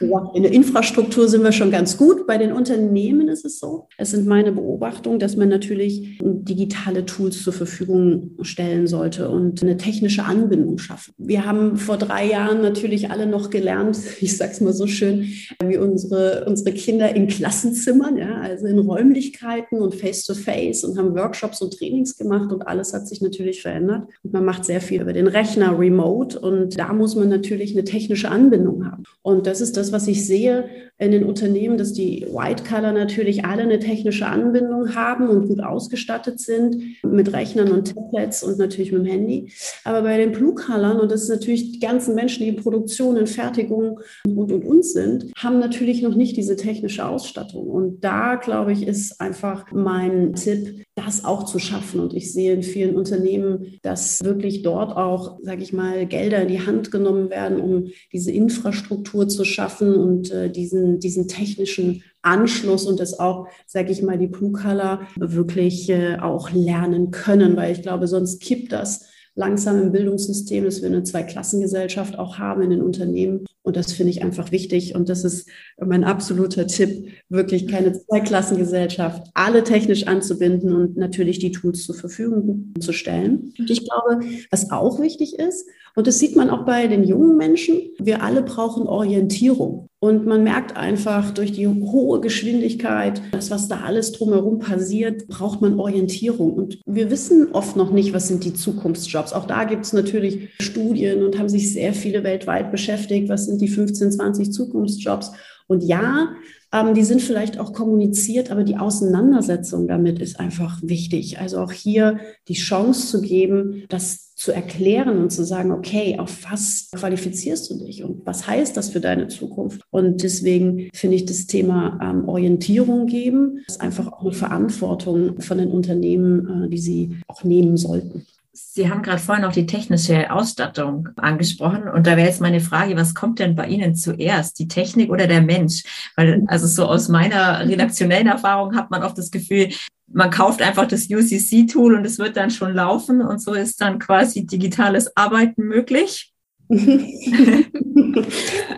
In 0.34 0.42
der 0.42 0.52
Infrastruktur 0.52 1.28
sind 1.28 1.42
wir 1.42 1.52
schon 1.52 1.70
ganz 1.70 1.96
gut. 1.96 2.26
Bei 2.26 2.38
den 2.38 2.52
Unternehmen 2.52 3.28
ist 3.28 3.44
es 3.44 3.58
so. 3.58 3.88
Es 3.98 4.10
sind 4.10 4.26
meine 4.26 4.52
Beobachtungen, 4.52 5.18
dass 5.18 5.36
man 5.36 5.48
natürlich 5.48 6.18
digitale 6.22 7.04
Tools 7.06 7.42
zur 7.42 7.52
Verfügung 7.52 8.32
stellen 8.42 8.86
sollte 8.86 9.28
und 9.28 9.62
eine 9.62 9.76
technische 9.76 10.24
Anbindung 10.24 10.78
schaffen. 10.78 11.14
Wir 11.18 11.44
haben 11.44 11.76
vor 11.76 11.96
drei 11.96 12.26
Jahren 12.26 12.62
natürlich 12.62 13.10
alle 13.10 13.26
noch 13.26 13.50
gelernt, 13.50 13.98
ich 14.20 14.36
sage 14.36 14.52
es 14.52 14.60
mal 14.60 14.72
so 14.72 14.86
schön, 14.86 15.28
wie 15.64 15.76
unsere, 15.76 16.44
unsere 16.46 16.72
Kinder 16.72 17.14
in 17.14 17.28
Klassenzimmern, 17.28 18.16
ja, 18.16 18.40
also 18.40 18.66
in 18.66 18.78
Räumlichkeiten 18.78 19.78
und 19.78 19.94
face 19.94 20.13
face-to-face 20.14 20.84
und 20.84 20.98
haben 20.98 21.14
Workshops 21.14 21.60
und 21.60 21.76
Trainings 21.76 22.16
gemacht 22.16 22.52
und 22.52 22.66
alles 22.66 22.92
hat 22.92 23.08
sich 23.08 23.20
natürlich 23.20 23.62
verändert. 23.62 24.08
Und 24.22 24.32
man 24.32 24.44
macht 24.44 24.64
sehr 24.64 24.80
viel 24.80 25.02
über 25.02 25.12
den 25.12 25.26
Rechner 25.26 25.78
remote 25.78 26.38
und 26.38 26.78
da 26.78 26.92
muss 26.92 27.16
man 27.16 27.28
natürlich 27.28 27.72
eine 27.72 27.84
technische 27.84 28.30
Anbindung 28.30 28.86
haben. 28.86 29.04
Und 29.22 29.46
das 29.46 29.60
ist 29.60 29.76
das, 29.76 29.92
was 29.92 30.06
ich 30.06 30.26
sehe 30.26 30.68
in 30.98 31.10
den 31.10 31.24
Unternehmen, 31.24 31.76
dass 31.76 31.92
die 31.92 32.26
White 32.30 32.64
Color 32.64 32.92
natürlich 32.92 33.44
alle 33.44 33.62
eine 33.62 33.78
technische 33.78 34.26
Anbindung 34.26 34.94
haben 34.94 35.28
und 35.28 35.48
gut 35.48 35.60
ausgestattet 35.60 36.40
sind 36.40 37.02
mit 37.02 37.32
Rechnern 37.32 37.72
und 37.72 37.94
Tablets 37.94 38.42
und 38.42 38.58
natürlich 38.58 38.92
mit 38.92 39.02
dem 39.02 39.06
Handy. 39.06 39.52
Aber 39.84 40.02
bei 40.02 40.16
den 40.18 40.32
Blue 40.32 40.54
Colors, 40.54 41.00
und 41.00 41.10
das 41.10 41.22
ist 41.22 41.30
natürlich 41.30 41.72
die 41.72 41.80
ganzen 41.80 42.14
Menschen, 42.14 42.44
die 42.44 42.50
in 42.50 42.56
Produktion, 42.56 43.16
in 43.16 43.26
Fertigung 43.26 44.00
und 44.24 44.52
und 44.52 44.64
und 44.64 44.84
sind, 44.84 45.32
haben 45.36 45.58
natürlich 45.58 46.02
noch 46.02 46.14
nicht 46.14 46.36
diese 46.36 46.56
technische 46.56 47.06
Ausstattung. 47.06 47.66
Und 47.66 48.04
da, 48.04 48.36
glaube 48.36 48.72
ich, 48.72 48.86
ist 48.86 49.20
einfach 49.20 49.72
mein 49.72 50.03
mein 50.04 50.34
Tipp, 50.34 50.84
das 50.94 51.24
auch 51.24 51.44
zu 51.44 51.58
schaffen. 51.58 52.00
Und 52.00 52.14
ich 52.14 52.32
sehe 52.32 52.52
in 52.52 52.62
vielen 52.62 52.96
Unternehmen, 52.96 53.78
dass 53.82 54.22
wirklich 54.22 54.62
dort 54.62 54.96
auch, 54.96 55.38
sage 55.42 55.62
ich 55.62 55.72
mal, 55.72 56.06
Gelder 56.06 56.42
in 56.42 56.48
die 56.48 56.64
Hand 56.64 56.90
genommen 56.90 57.30
werden, 57.30 57.60
um 57.60 57.88
diese 58.12 58.30
Infrastruktur 58.30 59.28
zu 59.28 59.44
schaffen 59.44 59.94
und 59.94 60.30
äh, 60.30 60.50
diesen, 60.50 61.00
diesen 61.00 61.28
technischen 61.28 62.02
Anschluss 62.22 62.86
und 62.86 63.00
das 63.00 63.18
auch, 63.18 63.48
sage 63.66 63.92
ich 63.92 64.02
mal, 64.02 64.18
die 64.18 64.28
Blue 64.28 64.52
Color 64.52 65.02
wirklich 65.16 65.90
äh, 65.90 66.16
auch 66.16 66.50
lernen 66.52 67.10
können, 67.10 67.56
weil 67.56 67.72
ich 67.72 67.82
glaube, 67.82 68.06
sonst 68.06 68.40
kippt 68.40 68.72
das 68.72 69.08
langsam 69.34 69.80
im 69.82 69.92
Bildungssystem, 69.92 70.64
dass 70.64 70.80
wir 70.80 70.88
eine 70.88 71.02
Zweiklassengesellschaft 71.02 72.18
auch 72.18 72.38
haben 72.38 72.62
in 72.62 72.70
den 72.70 72.82
Unternehmen. 72.82 73.46
Und 73.62 73.76
das 73.76 73.92
finde 73.92 74.10
ich 74.10 74.22
einfach 74.22 74.52
wichtig. 74.52 74.94
Und 74.94 75.08
das 75.08 75.24
ist 75.24 75.48
mein 75.78 76.04
absoluter 76.04 76.66
Tipp, 76.66 77.08
wirklich 77.28 77.66
keine 77.66 77.92
Zweiklassengesellschaft, 77.92 79.30
alle 79.34 79.64
technisch 79.64 80.06
anzubinden 80.06 80.72
und 80.72 80.96
natürlich 80.96 81.38
die 81.38 81.52
Tools 81.52 81.84
zur 81.84 81.94
Verfügung 81.94 82.74
zu 82.78 82.92
stellen. 82.92 83.52
Und 83.58 83.70
ich 83.70 83.88
glaube, 83.88 84.24
was 84.50 84.70
auch 84.70 85.00
wichtig 85.00 85.38
ist, 85.38 85.66
und 85.96 86.06
das 86.06 86.18
sieht 86.18 86.34
man 86.34 86.50
auch 86.50 86.64
bei 86.64 86.88
den 86.88 87.04
jungen 87.04 87.36
Menschen, 87.36 87.76
wir 87.98 88.22
alle 88.22 88.42
brauchen 88.42 88.86
Orientierung. 88.86 89.88
Und 90.00 90.26
man 90.26 90.44
merkt 90.44 90.76
einfach 90.76 91.30
durch 91.30 91.52
die 91.52 91.66
hohe 91.66 92.20
Geschwindigkeit, 92.20 93.22
das, 93.32 93.50
was 93.50 93.68
da 93.68 93.80
alles 93.80 94.12
drumherum 94.12 94.58
passiert, 94.58 95.28
braucht 95.28 95.62
man 95.62 95.80
Orientierung. 95.80 96.52
Und 96.52 96.78
wir 96.84 97.10
wissen 97.10 97.52
oft 97.52 97.76
noch 97.76 97.90
nicht, 97.90 98.12
was 98.12 98.28
sind 98.28 98.44
die 98.44 98.52
Zukunftsjobs. 98.52 99.32
Auch 99.32 99.46
da 99.46 99.64
gibt 99.64 99.86
es 99.86 99.94
natürlich 99.94 100.50
Studien 100.60 101.22
und 101.22 101.38
haben 101.38 101.48
sich 101.48 101.72
sehr 101.72 101.94
viele 101.94 102.22
weltweit 102.22 102.70
beschäftigt, 102.70 103.30
was 103.30 103.46
sind 103.46 103.62
die 103.62 103.68
15, 103.68 104.12
20 104.12 104.52
Zukunftsjobs. 104.52 105.32
Und 105.68 105.82
ja, 105.82 106.34
ähm, 106.72 106.92
die 106.92 107.04
sind 107.04 107.22
vielleicht 107.22 107.58
auch 107.58 107.72
kommuniziert, 107.72 108.50
aber 108.50 108.64
die 108.64 108.76
Auseinandersetzung 108.76 109.88
damit 109.88 110.18
ist 110.18 110.38
einfach 110.38 110.80
wichtig. 110.82 111.38
Also 111.38 111.60
auch 111.60 111.72
hier 111.72 112.18
die 112.48 112.54
Chance 112.54 113.06
zu 113.06 113.22
geben, 113.22 113.84
das 113.88 114.33
zu 114.44 114.52
erklären 114.52 115.18
und 115.18 115.30
zu 115.30 115.42
sagen, 115.42 115.72
okay, 115.72 116.18
auf 116.18 116.44
was 116.50 116.90
qualifizierst 116.94 117.70
du 117.70 117.78
dich 117.78 118.04
und 118.04 118.26
was 118.26 118.46
heißt 118.46 118.76
das 118.76 118.90
für 118.90 119.00
deine 119.00 119.28
Zukunft? 119.28 119.80
Und 119.90 120.22
deswegen 120.22 120.90
finde 120.92 121.16
ich 121.16 121.24
das 121.24 121.46
Thema 121.46 121.98
ähm, 122.02 122.28
Orientierung 122.28 123.06
geben, 123.06 123.64
ist 123.66 123.80
einfach 123.80 124.12
auch 124.12 124.20
eine 124.20 124.32
Verantwortung 124.32 125.40
von 125.40 125.56
den 125.56 125.70
Unternehmen, 125.70 126.64
äh, 126.64 126.68
die 126.68 126.78
sie 126.78 127.16
auch 127.26 127.42
nehmen 127.42 127.78
sollten. 127.78 128.26
Sie 128.52 128.90
haben 128.90 129.02
gerade 129.02 129.18
vorhin 129.18 129.44
noch 129.44 129.52
die 129.52 129.66
technische 129.66 130.30
Ausstattung 130.30 131.08
angesprochen. 131.16 131.88
Und 131.88 132.06
da 132.06 132.16
wäre 132.16 132.28
jetzt 132.28 132.40
meine 132.40 132.60
Frage, 132.60 132.96
was 132.96 133.14
kommt 133.14 133.40
denn 133.40 133.56
bei 133.56 133.66
Ihnen 133.66 133.96
zuerst, 133.96 134.58
die 134.58 134.68
Technik 134.68 135.10
oder 135.10 135.26
der 135.26 135.42
Mensch? 135.42 135.82
Weil, 136.16 136.44
also 136.46 136.66
so 136.66 136.86
aus 136.86 137.08
meiner 137.08 137.66
redaktionellen 137.66 138.28
Erfahrung 138.28 138.76
hat 138.76 138.90
man 138.90 139.02
oft 139.02 139.18
das 139.18 139.32
Gefühl, 139.32 139.70
man 140.06 140.30
kauft 140.30 140.62
einfach 140.62 140.86
das 140.86 141.08
UCC-Tool 141.10 141.94
und 141.94 142.04
es 142.04 142.18
wird 142.18 142.36
dann 142.36 142.50
schon 142.50 142.74
laufen 142.74 143.20
und 143.20 143.40
so 143.40 143.54
ist 143.54 143.80
dann 143.80 143.98
quasi 143.98 144.46
digitales 144.46 145.16
Arbeiten 145.16 145.62
möglich. 145.64 146.30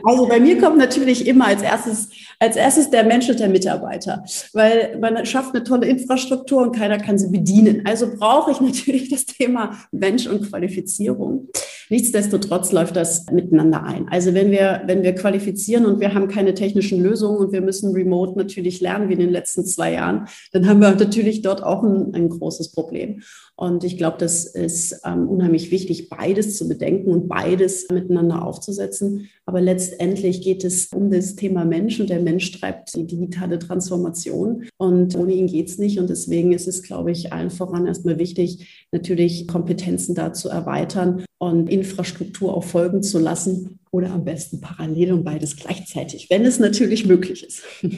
also 0.02 0.26
bei 0.28 0.40
mir 0.40 0.60
kommt 0.60 0.76
natürlich 0.76 1.24
immer 1.26 1.46
als 1.46 1.62
erstes, 1.62 2.08
als 2.40 2.56
erstes 2.56 2.90
der 2.90 3.04
Mensch 3.04 3.28
und 3.28 3.38
der 3.38 3.48
Mitarbeiter, 3.48 4.24
weil 4.52 4.98
man 5.00 5.24
schafft 5.24 5.54
eine 5.54 5.62
tolle 5.62 5.86
Infrastruktur 5.86 6.62
und 6.62 6.74
keiner 6.74 6.98
kann 6.98 7.16
sie 7.16 7.30
bedienen. 7.30 7.86
Also 7.86 8.12
brauche 8.16 8.50
ich 8.50 8.60
natürlich 8.60 9.08
das 9.08 9.24
Thema 9.26 9.78
Mensch 9.92 10.26
und 10.26 10.50
Qualifizierung. 10.50 11.48
Nichtsdestotrotz 11.88 12.72
läuft 12.72 12.96
das 12.96 13.26
miteinander 13.30 13.84
ein. 13.84 14.08
Also 14.08 14.34
wenn 14.34 14.50
wir, 14.50 14.82
wenn 14.86 15.02
wir 15.02 15.14
qualifizieren 15.14 15.86
und 15.86 16.00
wir 16.00 16.14
haben 16.14 16.28
keine 16.28 16.54
technischen 16.54 17.02
Lösungen 17.02 17.38
und 17.38 17.52
wir 17.52 17.60
müssen 17.60 17.94
remote 17.94 18.36
natürlich 18.36 18.80
lernen 18.80 19.08
wie 19.08 19.14
in 19.14 19.20
den 19.20 19.30
letzten 19.30 19.64
zwei 19.64 19.92
Jahren, 19.92 20.26
dann 20.52 20.66
haben 20.68 20.80
wir 20.80 20.90
natürlich 20.94 21.42
dort 21.42 21.62
auch 21.62 21.82
ein, 21.82 22.14
ein 22.14 22.28
großes 22.28 22.72
Problem. 22.72 23.22
Und 23.58 23.84
ich 23.84 23.96
glaube, 23.96 24.18
das 24.18 24.44
ist 24.44 25.00
ähm, 25.04 25.28
unheimlich 25.28 25.70
wichtig, 25.70 26.10
beides 26.10 26.58
zu 26.58 26.68
bedenken 26.68 27.10
und 27.10 27.26
beides 27.26 27.88
miteinander 27.90 28.44
aufzusetzen. 28.44 29.30
Aber 29.46 29.62
letztendlich 29.62 30.42
geht 30.42 30.62
es 30.62 30.92
um 30.92 31.10
das 31.10 31.36
Thema 31.36 31.64
Mensch 31.64 31.98
und 31.98 32.10
der 32.10 32.20
Mensch 32.20 32.52
treibt 32.52 32.94
die 32.94 33.06
digitale 33.06 33.58
Transformation. 33.58 34.64
Und 34.76 35.16
ohne 35.16 35.32
ihn 35.32 35.46
geht 35.46 35.68
es 35.68 35.78
nicht. 35.78 35.98
Und 35.98 36.10
deswegen 36.10 36.52
ist 36.52 36.68
es, 36.68 36.82
glaube 36.82 37.12
ich, 37.12 37.32
allen 37.32 37.50
voran 37.50 37.86
erstmal 37.86 38.18
wichtig, 38.18 38.86
natürlich 38.92 39.48
Kompetenzen 39.48 40.14
da 40.14 40.34
zu 40.34 40.50
erweitern 40.50 41.24
und 41.38 41.70
Infrastruktur 41.76 42.54
auch 42.54 42.64
folgen 42.64 43.02
zu 43.02 43.18
lassen 43.18 43.78
oder 43.90 44.10
am 44.10 44.24
besten 44.24 44.60
parallel 44.60 45.12
und 45.12 45.24
beides 45.24 45.56
gleichzeitig, 45.56 46.28
wenn 46.28 46.44
es 46.44 46.58
natürlich 46.58 47.06
möglich 47.06 47.44
ist. 47.44 47.62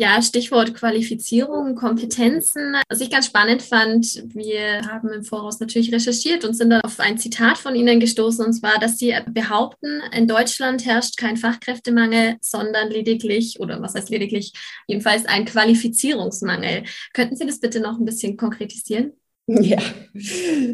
Ja, 0.00 0.20
Stichwort 0.20 0.74
Qualifizierung, 0.74 1.76
Kompetenzen. 1.76 2.74
Was 2.88 3.00
ich 3.00 3.10
ganz 3.10 3.26
spannend 3.26 3.62
fand, 3.62 4.24
wir 4.34 4.82
haben 4.90 5.08
im 5.10 5.22
Voraus 5.22 5.60
natürlich 5.60 5.92
recherchiert 5.92 6.44
und 6.44 6.54
sind 6.54 6.70
dann 6.70 6.80
auf 6.80 6.98
ein 6.98 7.16
Zitat 7.16 7.58
von 7.58 7.76
Ihnen 7.76 8.00
gestoßen, 8.00 8.44
und 8.44 8.54
zwar, 8.54 8.80
dass 8.80 8.98
Sie 8.98 9.14
behaupten, 9.30 10.00
in 10.12 10.26
Deutschland 10.26 10.84
herrscht 10.84 11.16
kein 11.16 11.36
Fachkräftemangel, 11.36 12.38
sondern 12.40 12.90
lediglich, 12.90 13.60
oder 13.60 13.80
was 13.82 13.94
heißt 13.94 14.10
lediglich, 14.10 14.52
jedenfalls 14.88 15.26
ein 15.26 15.44
Qualifizierungsmangel. 15.44 16.82
Könnten 17.12 17.36
Sie 17.36 17.46
das 17.46 17.60
bitte 17.60 17.78
noch 17.78 17.96
ein 17.96 18.04
bisschen 18.04 18.36
konkretisieren? 18.36 19.12
Ja, 19.46 19.78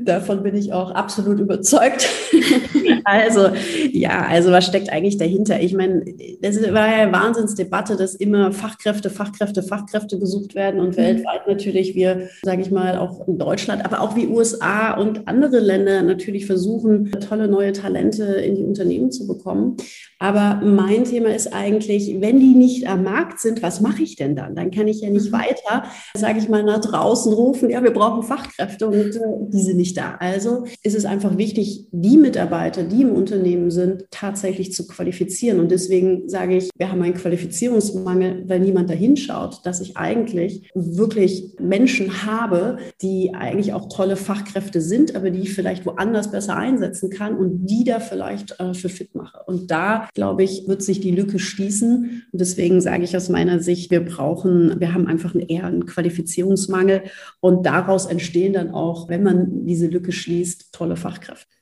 davon 0.05 0.43
bin 0.45 0.55
ich 0.55 0.73
auch 0.73 0.93
absolut 0.93 1.41
überzeugt. 1.41 2.09
also, 3.05 3.51
ja, 3.93 4.27
also 4.27 4.51
was 4.51 4.67
steckt 4.67 4.91
eigentlich 4.91 5.17
dahinter? 5.17 5.61
Ich 5.61 5.75
meine, 5.75 6.05
das 6.41 6.61
war 6.63 6.89
ja 6.89 7.03
eine 7.03 7.13
Wahnsinnsdebatte, 7.13 7.97
dass 7.97 8.15
immer 8.15 8.53
Fachkräfte, 8.53 9.11
Fachkräfte, 9.11 9.63
Fachkräfte 9.63 10.19
gesucht 10.19 10.55
werden 10.55 10.81
und 10.81 10.91
mhm. 10.91 10.97
weltweit 10.97 11.47
natürlich 11.47 11.95
wir, 11.95 12.29
sage 12.43 12.63
ich 12.63 12.71
mal, 12.71 12.99
auch 12.99 13.27
in 13.27 13.39
Deutschland, 13.39 13.85
aber 13.85 14.01
auch 14.01 14.17
wie 14.17 14.27
USA 14.27 14.95
und 14.95 15.29
andere 15.29 15.61
Länder 15.61 16.03
natürlich 16.03 16.47
versuchen, 16.47 17.11
tolle 17.13 17.49
neue 17.49 17.73
Talente 17.73 18.25
in 18.25 18.57
die 18.57 18.65
Unternehmen 18.65 19.11
zu 19.11 19.27
bekommen. 19.27 19.77
Aber 20.19 20.61
mein 20.63 21.05
Thema 21.05 21.35
ist 21.35 21.55
eigentlich, 21.55 22.21
wenn 22.21 22.41
die 22.41 22.55
nicht 22.55 22.87
am 22.87 23.05
Markt 23.05 23.41
sind, 23.41 23.63
was 23.63 23.81
mache 23.81 24.03
ich 24.03 24.17
denn 24.17 24.37
dann? 24.37 24.55
Dann 24.55 24.71
kann 24.71 24.87
ich 24.87 25.01
ja 25.01 25.09
nicht 25.09 25.33
mhm. 25.33 25.37
weiter, 25.37 25.85
sage 26.15 26.39
ich 26.39 26.49
mal, 26.49 26.63
nach 26.63 26.81
draußen 26.81 27.33
rufen, 27.33 27.71
ja, 27.71 27.83
wir 27.83 27.93
brauchen 27.93 28.23
Fachkräfte 28.23 28.51
Fachkräfte 28.61 28.87
und 28.87 29.17
äh, 29.17 29.51
die 29.53 29.63
sind 29.63 29.77
nicht 29.77 29.97
da. 29.97 30.17
Also 30.19 30.65
ist 30.83 30.97
es 30.97 31.05
einfach 31.05 31.37
wichtig, 31.37 31.87
die 31.91 32.17
Mitarbeiter, 32.17 32.83
die 32.91 33.03
im 33.03 33.13
Unternehmen 33.13 33.71
sind, 33.71 34.05
tatsächlich 34.11 34.73
zu 34.73 34.87
qualifizieren. 34.87 35.61
Und 35.61 35.71
deswegen 35.71 36.29
sage 36.29 36.57
ich, 36.57 36.71
wir 36.77 36.91
haben 36.91 37.03
einen 37.03 37.15
Qualifizierungsmangel, 37.15 38.45
weil 38.49 38.61
niemand 38.61 38.91
dahin 38.91 39.17
schaut, 39.17 39.65
dass 39.65 39.81
ich 39.81 39.97
eigentlich 39.97 40.71
wirklich 40.75 41.55
Menschen 41.61 42.25
habe, 42.27 42.79
die 43.03 43.35
eigentlich 43.35 43.73
auch 43.73 43.89
tolle 43.89 44.17
Fachkräfte 44.17 44.81
sind, 44.81 45.15
aber 45.17 45.31
die 45.31 45.41
ich 45.41 45.55
vielleicht 45.55 45.87
woanders 45.87 46.31
besser 46.31 46.57
einsetzen 46.57 47.11
kann 47.11 47.37
und 47.37 47.67
die 47.67 47.85
da 47.85 48.01
vielleicht 48.01 48.59
äh, 48.61 48.75
für 48.75 48.89
fit 48.89 49.15
mache. 49.15 49.41
Und 49.47 49.71
da, 49.71 50.09
glaube 50.15 50.43
ich, 50.43 50.67
wird 50.67 50.83
sich 50.83 51.01
die 51.01 51.13
Lücke 51.13 51.39
schließen. 51.39 52.25
Und 52.33 52.41
deswegen 52.41 52.81
sage 52.81 53.05
ich 53.05 53.17
aus 53.17 53.29
meiner 53.29 53.61
Sicht, 53.61 53.91
wir 53.91 54.05
brauchen, 54.05 54.81
wir 54.81 54.95
haben 54.95 55.07
einfach 55.07 55.35
eher 55.35 55.65
einen 55.65 55.87
Qualifizierungsmangel 55.87 57.03
und 57.41 57.65
daraus 57.67 58.07
entstehen 58.07 58.53
dann 58.53 58.71
auch, 58.71 59.09
wenn 59.09 59.23
man 59.23 59.67
diese 59.67 59.87
Lücke 59.87 60.13
schließt, 60.13 60.73
tolle 60.73 60.97
Fachkräfte. 60.97 61.60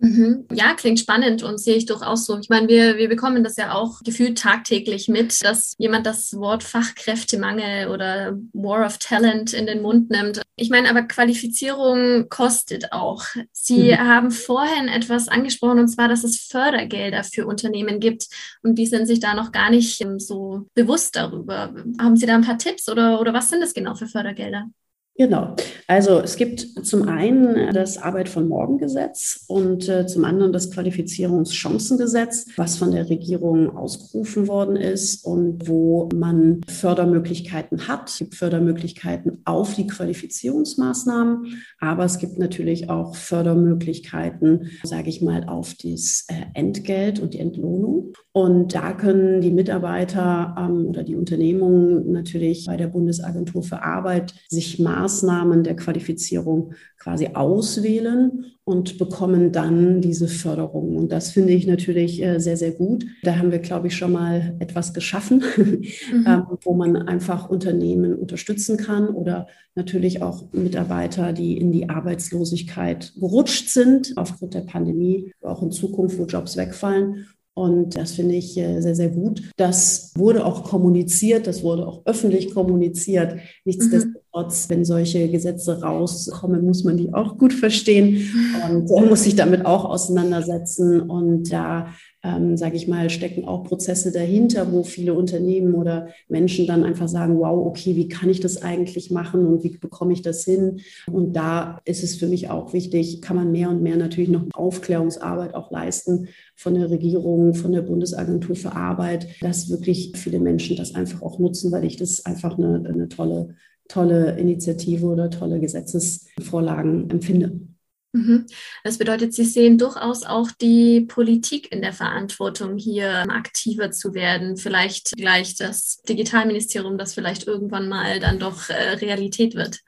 Mhm. 0.00 0.46
Ja, 0.52 0.72
klingt 0.74 0.98
spannend 0.98 1.42
und 1.42 1.58
sehe 1.58 1.76
ich 1.76 1.84
durchaus 1.84 2.24
so. 2.24 2.38
Ich 2.38 2.48
meine, 2.48 2.68
wir, 2.68 2.96
wir 2.96 3.08
bekommen 3.08 3.44
das 3.44 3.56
ja 3.56 3.74
auch 3.74 4.00
gefühlt 4.02 4.38
tagtäglich 4.38 5.08
mit, 5.08 5.44
dass 5.44 5.74
jemand 5.78 6.06
das 6.06 6.34
Wort 6.36 6.62
Fachkräftemangel 6.62 7.88
oder 7.88 8.38
War 8.54 8.86
of 8.86 8.96
Talent 8.96 9.52
in 9.52 9.66
den 9.66 9.82
Mund 9.82 10.10
nimmt. 10.10 10.40
Ich 10.56 10.70
meine, 10.70 10.88
aber 10.88 11.02
Qualifizierung 11.02 12.30
kostet 12.30 12.92
auch. 12.92 13.24
Sie 13.52 13.92
mhm. 13.92 13.98
haben 13.98 14.30
vorhin 14.30 14.88
etwas 14.88 15.28
angesprochen, 15.28 15.80
und 15.80 15.88
zwar, 15.88 16.08
dass 16.08 16.24
es 16.24 16.40
Fördergelder 16.40 17.22
für 17.22 17.46
Unternehmen 17.46 18.00
gibt 18.00 18.26
und 18.62 18.76
die 18.76 18.86
sind 18.86 19.06
sich 19.06 19.20
da 19.20 19.34
noch 19.34 19.52
gar 19.52 19.70
nicht 19.70 20.02
so 20.16 20.66
bewusst 20.74 21.16
darüber. 21.16 21.74
Haben 22.00 22.16
Sie 22.16 22.26
da 22.26 22.34
ein 22.34 22.44
paar 22.44 22.58
Tipps 22.58 22.88
oder, 22.88 23.20
oder 23.20 23.34
was 23.34 23.50
sind 23.50 23.60
das 23.60 23.74
genau 23.74 23.94
für 23.94 24.06
Fördergelder? 24.06 24.70
Genau. 25.20 25.54
Also 25.86 26.20
es 26.20 26.36
gibt 26.36 26.86
zum 26.86 27.06
einen 27.06 27.74
das 27.74 27.98
Arbeit 27.98 28.30
von 28.30 28.48
Morgen 28.48 28.78
Gesetz 28.78 29.44
und 29.48 29.86
äh, 29.86 30.06
zum 30.06 30.24
anderen 30.24 30.50
das 30.50 30.70
Qualifizierungschancengesetz, 30.70 32.46
was 32.56 32.78
von 32.78 32.92
der 32.92 33.10
Regierung 33.10 33.76
ausgerufen 33.76 34.48
worden 34.48 34.76
ist 34.76 35.22
und 35.26 35.68
wo 35.68 36.08
man 36.14 36.62
Fördermöglichkeiten 36.66 37.86
hat. 37.86 38.08
Es 38.08 38.18
gibt 38.18 38.34
Fördermöglichkeiten 38.34 39.42
auf 39.44 39.74
die 39.74 39.86
Qualifizierungsmaßnahmen, 39.88 41.64
aber 41.80 42.04
es 42.06 42.16
gibt 42.16 42.38
natürlich 42.38 42.88
auch 42.88 43.14
Fördermöglichkeiten, 43.14 44.70
sage 44.84 45.10
ich 45.10 45.20
mal, 45.20 45.44
auf 45.44 45.74
das 45.74 46.24
äh, 46.28 46.46
Entgelt 46.54 47.20
und 47.20 47.34
die 47.34 47.40
Entlohnung. 47.40 48.14
Und 48.32 48.74
da 48.74 48.92
können 48.92 49.40
die 49.40 49.50
Mitarbeiter 49.50 50.54
ähm, 50.56 50.86
oder 50.86 51.02
die 51.02 51.16
Unternehmungen 51.16 52.12
natürlich 52.12 52.66
bei 52.66 52.76
der 52.76 52.86
Bundesagentur 52.86 53.64
für 53.64 53.82
Arbeit 53.82 54.34
sich 54.48 54.78
Maßnahmen 55.10 55.64
der 55.64 55.76
Qualifizierung 55.76 56.74
quasi 56.98 57.30
auswählen 57.34 58.44
und 58.64 58.98
bekommen 58.98 59.50
dann 59.50 60.00
diese 60.00 60.28
Förderung. 60.28 60.96
Und 60.96 61.10
das 61.10 61.32
finde 61.32 61.52
ich 61.52 61.66
natürlich 61.66 62.22
äh, 62.22 62.38
sehr, 62.38 62.56
sehr 62.56 62.70
gut. 62.70 63.04
Da 63.22 63.36
haben 63.36 63.50
wir, 63.50 63.58
glaube 63.58 63.88
ich, 63.88 63.96
schon 63.96 64.12
mal 64.12 64.54
etwas 64.60 64.94
geschaffen, 64.94 65.42
mhm. 65.56 66.24
Ähm, 66.26 66.44
wo 66.62 66.74
man 66.74 66.96
einfach 66.96 67.50
Unternehmen 67.50 68.14
unterstützen 68.14 68.76
kann 68.76 69.08
oder 69.08 69.48
natürlich 69.74 70.22
auch 70.22 70.52
Mitarbeiter, 70.52 71.32
die 71.32 71.58
in 71.58 71.72
die 71.72 71.88
Arbeitslosigkeit 71.88 73.12
gerutscht 73.18 73.70
sind 73.70 74.12
aufgrund 74.16 74.54
der 74.54 74.60
Pandemie, 74.60 75.32
auch 75.42 75.62
in 75.62 75.72
Zukunft, 75.72 76.18
wo 76.18 76.26
Jobs 76.26 76.56
wegfallen 76.56 77.26
und 77.54 77.96
das 77.96 78.12
finde 78.12 78.36
ich 78.36 78.56
äh, 78.56 78.80
sehr, 78.80 78.94
sehr 78.94 79.08
gut. 79.08 79.50
Das 79.56 80.12
wurde 80.16 80.46
auch 80.46 80.64
kommuniziert, 80.64 81.46
das 81.46 81.62
wurde 81.62 81.86
auch 81.86 82.02
öffentlich 82.06 82.54
kommuniziert. 82.54 83.36
Nichtsdestotrotz, 83.64 84.68
mhm. 84.68 84.74
wenn 84.74 84.84
solche 84.84 85.28
Gesetze 85.28 85.82
rauskommen, 85.82 86.64
muss 86.64 86.84
man 86.84 86.96
die 86.96 87.12
auch 87.12 87.36
gut 87.38 87.52
verstehen 87.52 88.30
und 88.70 89.08
muss 89.08 89.24
sich 89.24 89.36
damit 89.36 89.66
auch 89.66 89.84
auseinandersetzen. 89.84 91.02
Und 91.02 91.52
da 91.52 91.88
ähm, 92.22 92.56
sage 92.56 92.76
ich 92.76 92.86
mal, 92.86 93.08
stecken 93.08 93.46
auch 93.46 93.64
Prozesse 93.64 94.12
dahinter, 94.12 94.72
wo 94.72 94.82
viele 94.82 95.14
Unternehmen 95.14 95.74
oder 95.74 96.08
Menschen 96.28 96.66
dann 96.66 96.84
einfach 96.84 97.08
sagen, 97.08 97.38
wow, 97.38 97.66
okay, 97.66 97.96
wie 97.96 98.08
kann 98.08 98.28
ich 98.28 98.40
das 98.40 98.62
eigentlich 98.62 99.10
machen 99.10 99.46
und 99.46 99.64
wie 99.64 99.76
bekomme 99.78 100.12
ich 100.12 100.22
das 100.22 100.44
hin? 100.44 100.80
Und 101.10 101.34
da 101.34 101.80
ist 101.84 102.02
es 102.02 102.16
für 102.16 102.26
mich 102.26 102.50
auch 102.50 102.72
wichtig, 102.72 103.22
kann 103.22 103.36
man 103.36 103.52
mehr 103.52 103.70
und 103.70 103.82
mehr 103.82 103.96
natürlich 103.96 104.30
noch 104.30 104.44
Aufklärungsarbeit 104.52 105.54
auch 105.54 105.70
leisten 105.70 106.28
von 106.56 106.74
der 106.74 106.90
Regierung, 106.90 107.54
von 107.54 107.72
der 107.72 107.82
Bundesagentur 107.82 108.54
für 108.54 108.72
Arbeit, 108.72 109.26
dass 109.40 109.70
wirklich 109.70 110.12
viele 110.14 110.40
Menschen 110.40 110.76
das 110.76 110.94
einfach 110.94 111.22
auch 111.22 111.38
nutzen, 111.38 111.72
weil 111.72 111.84
ich 111.84 111.96
das 111.96 112.26
einfach 112.26 112.58
eine, 112.58 112.84
eine 112.86 113.08
tolle, 113.08 113.54
tolle 113.88 114.38
Initiative 114.38 115.06
oder 115.06 115.30
tolle 115.30 115.58
Gesetzesvorlagen 115.58 117.08
empfinde. 117.08 117.69
Mhm. 118.12 118.46
Das 118.82 118.98
bedeutet, 118.98 119.34
Sie 119.34 119.44
sehen 119.44 119.78
durchaus 119.78 120.24
auch 120.24 120.50
die 120.50 121.02
Politik 121.02 121.70
in 121.70 121.80
der 121.80 121.92
Verantwortung, 121.92 122.76
hier 122.76 123.30
aktiver 123.30 123.92
zu 123.92 124.14
werden. 124.14 124.56
Vielleicht 124.56 125.12
gleich 125.16 125.56
das 125.56 126.02
Digitalministerium, 126.08 126.98
das 126.98 127.14
vielleicht 127.14 127.46
irgendwann 127.46 127.88
mal 127.88 128.18
dann 128.18 128.38
doch 128.38 128.68
äh, 128.68 128.94
Realität 128.94 129.54
wird. 129.54 129.80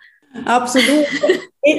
Absolut. 0.45 1.07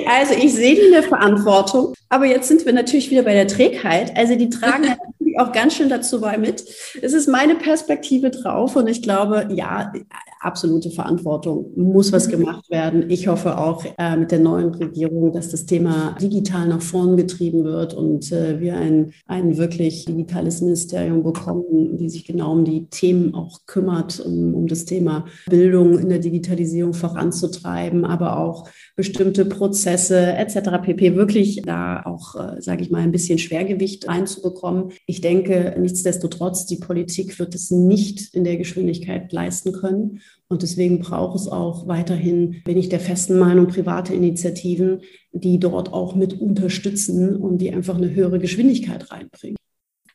Also 0.08 0.34
ich 0.34 0.54
sehe 0.54 0.76
die 0.76 0.82
in 0.82 0.92
der 0.92 1.04
Verantwortung, 1.04 1.94
aber 2.08 2.26
jetzt 2.26 2.48
sind 2.48 2.66
wir 2.66 2.72
natürlich 2.72 3.12
wieder 3.12 3.24
bei 3.24 3.34
der 3.34 3.48
Trägheit. 3.48 4.16
Also 4.16 4.36
die 4.36 4.50
tragen 4.50 4.84
natürlich 4.84 5.40
auch 5.40 5.52
ganz 5.52 5.76
schön 5.76 5.90
dazu 5.90 6.22
bei 6.22 6.38
mit. 6.38 6.64
Es 7.02 7.12
ist 7.12 7.28
meine 7.28 7.56
Perspektive 7.56 8.30
drauf 8.30 8.78
und 8.78 8.88
ich 8.88 9.02
glaube, 9.02 9.50
ja, 9.54 9.92
absolute 10.40 10.90
Verantwortung 10.90 11.72
muss 11.76 12.12
was 12.12 12.28
gemacht 12.28 12.70
werden. 12.70 13.10
Ich 13.10 13.28
hoffe 13.28 13.58
auch 13.58 13.84
äh, 13.98 14.16
mit 14.16 14.32
der 14.32 14.40
neuen 14.40 14.74
Regierung, 14.74 15.34
dass 15.34 15.50
das 15.50 15.66
Thema 15.66 16.16
digital 16.22 16.68
nach 16.68 16.82
vorn 16.82 17.18
getrieben 17.18 17.64
wird 17.64 17.94
und 17.94 18.32
äh, 18.32 18.60
wir 18.60 18.76
ein, 18.78 19.14
ein 19.28 19.58
wirklich 19.58 20.06
digitales 20.06 20.62
Ministerium 20.62 21.24
bekommen, 21.24 21.98
die 21.98 22.10
sich 22.10 22.26
genau 22.26 22.52
um 22.52 22.66
die 22.66 22.88
Themen 22.88 23.36
auch 23.36 23.60
kümmert, 23.66 24.20
um, 24.20 24.54
um 24.54 24.68
das 24.68 24.86
Thema 24.86 25.26
Bildung 25.50 25.98
in 25.98 26.10
der 26.10 26.20
Digitalisierung 26.20 26.94
voranzutreiben, 26.94 28.06
aber 28.06 28.38
auch 28.38 28.68
bestimmte 28.96 29.46
Prozesse 29.46 29.73
etc. 29.74 30.82
pp. 30.84 31.16
wirklich 31.16 31.62
da 31.64 32.04
auch, 32.06 32.36
äh, 32.36 32.62
sage 32.62 32.84
ich 32.84 32.92
mal, 32.92 33.02
ein 33.02 33.12
bisschen 33.12 33.40
Schwergewicht 33.40 34.08
reinzubekommen. 34.08 34.92
Ich 35.06 35.22
denke, 35.22 35.76
nichtsdestotrotz, 35.80 36.66
die 36.66 36.78
Politik 36.78 37.38
wird 37.40 37.56
es 37.56 37.72
nicht 37.72 38.34
in 38.34 38.44
der 38.44 38.58
Geschwindigkeit 38.58 39.32
leisten 39.32 39.74
können. 39.74 40.22
Und 40.48 40.62
deswegen 40.62 41.00
braucht 41.00 41.40
es 41.40 41.48
auch 41.48 41.88
weiterhin, 41.88 42.62
bin 42.64 42.78
ich 42.78 42.90
der 42.90 43.00
festen 43.00 43.40
Meinung, 43.40 43.68
private 43.68 44.14
Initiativen, 44.14 45.02
die 45.32 45.60
dort 45.60 45.92
auch 45.92 46.16
mit 46.16 46.40
unterstützen 46.40 47.36
und 47.36 47.58
die 47.58 47.74
einfach 47.74 47.98
eine 47.98 48.14
höhere 48.14 48.40
Geschwindigkeit 48.40 49.12
reinbringen. 49.12 49.58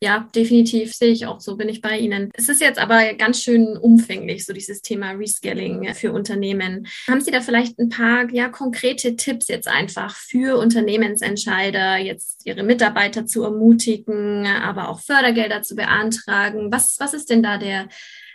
Ja, 0.00 0.28
definitiv 0.32 0.94
sehe 0.94 1.10
ich 1.10 1.26
auch 1.26 1.40
so, 1.40 1.56
bin 1.56 1.68
ich 1.68 1.80
bei 1.80 1.98
Ihnen. 1.98 2.30
Es 2.34 2.48
ist 2.48 2.60
jetzt 2.60 2.78
aber 2.78 3.14
ganz 3.14 3.42
schön 3.42 3.76
umfänglich, 3.76 4.46
so 4.46 4.52
dieses 4.52 4.80
Thema 4.80 5.10
Rescaling 5.10 5.92
für 5.94 6.12
Unternehmen. 6.12 6.86
Haben 7.08 7.20
Sie 7.20 7.32
da 7.32 7.40
vielleicht 7.40 7.80
ein 7.80 7.88
paar 7.88 8.30
ja, 8.32 8.48
konkrete 8.48 9.16
Tipps 9.16 9.48
jetzt 9.48 9.66
einfach 9.66 10.14
für 10.14 10.56
Unternehmensentscheider, 10.58 11.96
jetzt 11.96 12.46
ihre 12.46 12.62
Mitarbeiter 12.62 13.26
zu 13.26 13.42
ermutigen, 13.42 14.46
aber 14.46 14.88
auch 14.88 15.00
Fördergelder 15.00 15.62
zu 15.62 15.74
beantragen? 15.74 16.70
Was, 16.70 17.00
was 17.00 17.12
ist 17.12 17.28
denn 17.28 17.42
da 17.42 17.58
der, 17.58 17.88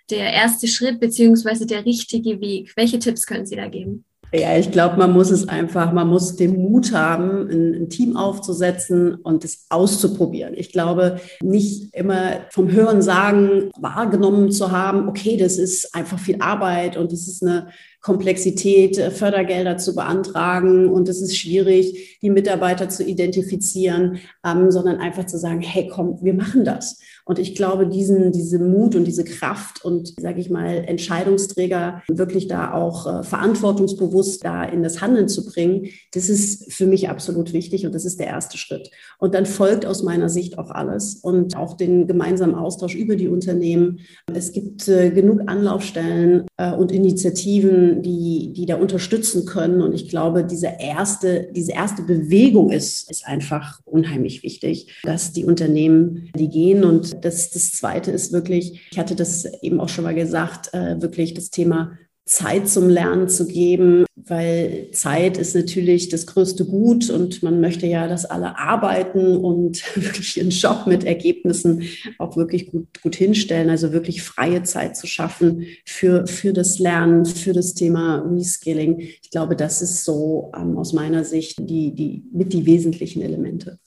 der 0.10 0.34
erste 0.34 0.68
Schritt 0.68 1.00
beziehungsweise 1.00 1.66
der 1.66 1.86
richtige 1.86 2.42
Weg? 2.42 2.74
Welche 2.76 3.00
Tipps 3.00 3.26
können 3.26 3.46
Sie 3.46 3.56
da 3.56 3.70
geben? 3.70 4.04
Ja, 4.36 4.58
ich 4.58 4.72
glaube, 4.72 4.98
man 4.98 5.14
muss 5.14 5.30
es 5.30 5.48
einfach, 5.48 5.94
man 5.94 6.08
muss 6.08 6.36
den 6.36 6.60
Mut 6.60 6.92
haben, 6.92 7.48
ein, 7.52 7.84
ein, 7.84 7.90
Team 7.90 8.18
aufzusetzen 8.18 9.14
und 9.14 9.46
es 9.46 9.68
auszuprobieren. 9.70 10.56
Ich 10.58 10.72
glaube, 10.72 11.20
nicht 11.44 11.94
immer 11.94 12.40
vom 12.50 12.72
Hören 12.72 13.04
sagen 13.04 13.70
wahrgenommen 13.80 14.52
zu 14.52 14.72
haben, 14.72 15.08
okay, 15.08 15.38
das 15.38 15.58
ist 15.58 15.94
einfach 15.94 16.18
viel 16.18 16.42
Arbeit 16.42 16.98
und 16.98 17.12
das 17.12 17.28
ist 17.28 17.44
eine 17.44 17.68
Komplexität, 18.02 18.98
äh, 18.98 19.12
Fördergelder 19.12 19.78
zu 19.78 19.94
beantragen 19.94 20.90
und 20.90 21.08
es 21.10 21.22
ist 21.22 21.38
schwierig, 21.38 22.18
die 22.24 22.32
Mitarbeiter 22.32 22.90
zu 22.90 23.04
identifizieren, 23.04 24.18
ähm, 24.44 24.72
sondern 24.72 24.98
einfach 24.98 25.28
zu 25.28 25.38
sagen, 25.38 25.62
hey, 25.62 25.88
komm, 25.94 26.18
wir 26.24 26.34
machen 26.34 26.66
das. 26.66 27.00
Und 27.26 27.40
ich 27.40 27.56
glaube, 27.56 27.88
diesen, 27.88 28.32
diese 28.32 28.60
Mut 28.60 28.96
und 28.96 29.06
diese 29.06 29.24
Kraft 29.24 29.84
und, 29.84 30.14
sage 30.20 30.42
ich 30.42 30.50
mal, 30.50 30.84
Entscheidungsträger 30.86 32.04
wirklich 32.08 32.48
da 32.48 32.74
auch 32.74 33.08
äh, 33.08 33.24
verantwortungsbewusst 33.24 34.44
da 34.44 34.64
in 34.64 34.84
das 34.84 35.02
Handeln 35.02 35.30
zu 35.30 35.46
bringen, 35.46 35.88
das 36.14 36.30
ist 36.30 36.72
für 36.74 36.86
mich 36.86 37.10
absolut 37.10 37.54
wichtig 37.54 37.86
und 37.86 37.96
das 37.96 38.06
ist 38.06 38.20
der 38.20 38.28
erste 38.28 38.58
Schritt. 38.58 38.92
Und 39.20 39.34
dann 39.36 39.46
folgt 39.46 39.86
aus 39.86 40.04
meiner 40.04 40.30
Sicht 40.30 40.58
auch 40.58 40.70
alles 40.70 41.16
und 41.16 41.56
auch 41.56 41.78
den 41.78 42.08
gemeinsamen 42.08 42.56
Austausch 42.56 42.96
über 42.96 43.16
die 43.16 43.30
Unternehmen. 43.30 44.00
Es 44.34 44.52
gibt 44.52 44.88
äh, 44.88 45.10
genug 45.12 45.42
Anlaufstellen 45.48 46.46
äh, 46.58 46.74
und 46.74 46.92
Initiativen, 46.92 48.02
die, 48.02 48.52
die 48.54 48.66
da 48.66 48.76
unterstützen 48.76 49.46
können. 49.46 49.82
Und 49.82 49.94
ich 49.94 50.10
glaube, 50.10 50.44
diese 50.44 50.74
erste, 50.80 51.50
diese 51.56 51.72
erste 51.72 52.04
Bewegung 52.04 52.72
ist, 52.72 53.10
ist 53.10 53.26
einfach 53.26 53.80
unheimlich 53.86 54.44
wichtig, 54.44 55.02
dass 55.04 55.32
die 55.32 55.46
Unternehmen 55.46 56.30
die 56.36 56.50
gehen. 56.50 56.84
Und 56.84 57.13
das, 57.14 57.52
das 57.52 57.72
Zweite 57.72 58.12
ist 58.12 58.32
wirklich, 58.32 58.82
ich 58.92 58.98
hatte 58.98 59.16
das 59.16 59.46
eben 59.62 59.80
auch 59.80 59.90
schon 59.90 60.04
mal 60.04 60.16
gesagt, 60.16 60.74
äh, 60.74 61.02
wirklich 61.02 61.34
das 61.34 61.50
Thema 61.50 61.98
Zeit 62.26 62.70
zum 62.70 62.88
Lernen 62.88 63.28
zu 63.28 63.48
geben, 63.48 64.06
weil 64.16 64.88
Zeit 64.94 65.38
ist 65.38 65.56
natürlich 65.56 66.08
das 66.08 66.26
größte 66.26 66.64
Gut 66.64 67.10
und 67.10 67.44
man 67.44 67.60
möchte 67.60 67.86
ja, 67.86 68.08
dass 68.08 68.24
alle 68.24 68.58
arbeiten 68.58 69.36
und 69.36 69.84
wirklich 69.96 70.38
ihren 70.38 70.50
Job 70.50 70.88
mit 70.88 71.04
Ergebnissen 71.04 71.84
auch 72.20 72.38
wirklich 72.38 72.72
gut, 72.72 72.88
gut 73.02 73.16
hinstellen, 73.16 73.70
also 73.70 73.92
wirklich 73.92 74.22
freie 74.22 74.64
Zeit 74.64 74.96
zu 74.96 75.06
schaffen 75.06 75.66
für, 75.86 76.26
für 76.26 76.54
das 76.54 76.80
Lernen, 76.80 77.26
für 77.26 77.52
das 77.52 77.74
Thema 77.74 78.20
Reskilling. 78.20 79.00
Ich 79.00 79.30
glaube, 79.30 79.58
das 79.58 79.82
ist 79.82 80.06
so 80.06 80.52
ähm, 80.56 80.78
aus 80.78 80.94
meiner 80.94 81.26
Sicht 81.26 81.58
die, 81.60 81.94
die, 81.94 82.24
mit 82.32 82.54
die 82.54 82.66
wesentlichen 82.66 83.22
Elemente. 83.22 83.80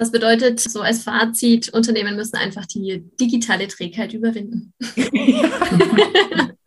Das 0.00 0.10
bedeutet, 0.10 0.58
so 0.60 0.80
als 0.80 1.02
Fazit, 1.02 1.74
Unternehmen 1.74 2.16
müssen 2.16 2.36
einfach 2.36 2.64
die 2.64 3.04
digitale 3.20 3.68
Trägheit 3.68 4.14
überwinden. 4.14 4.72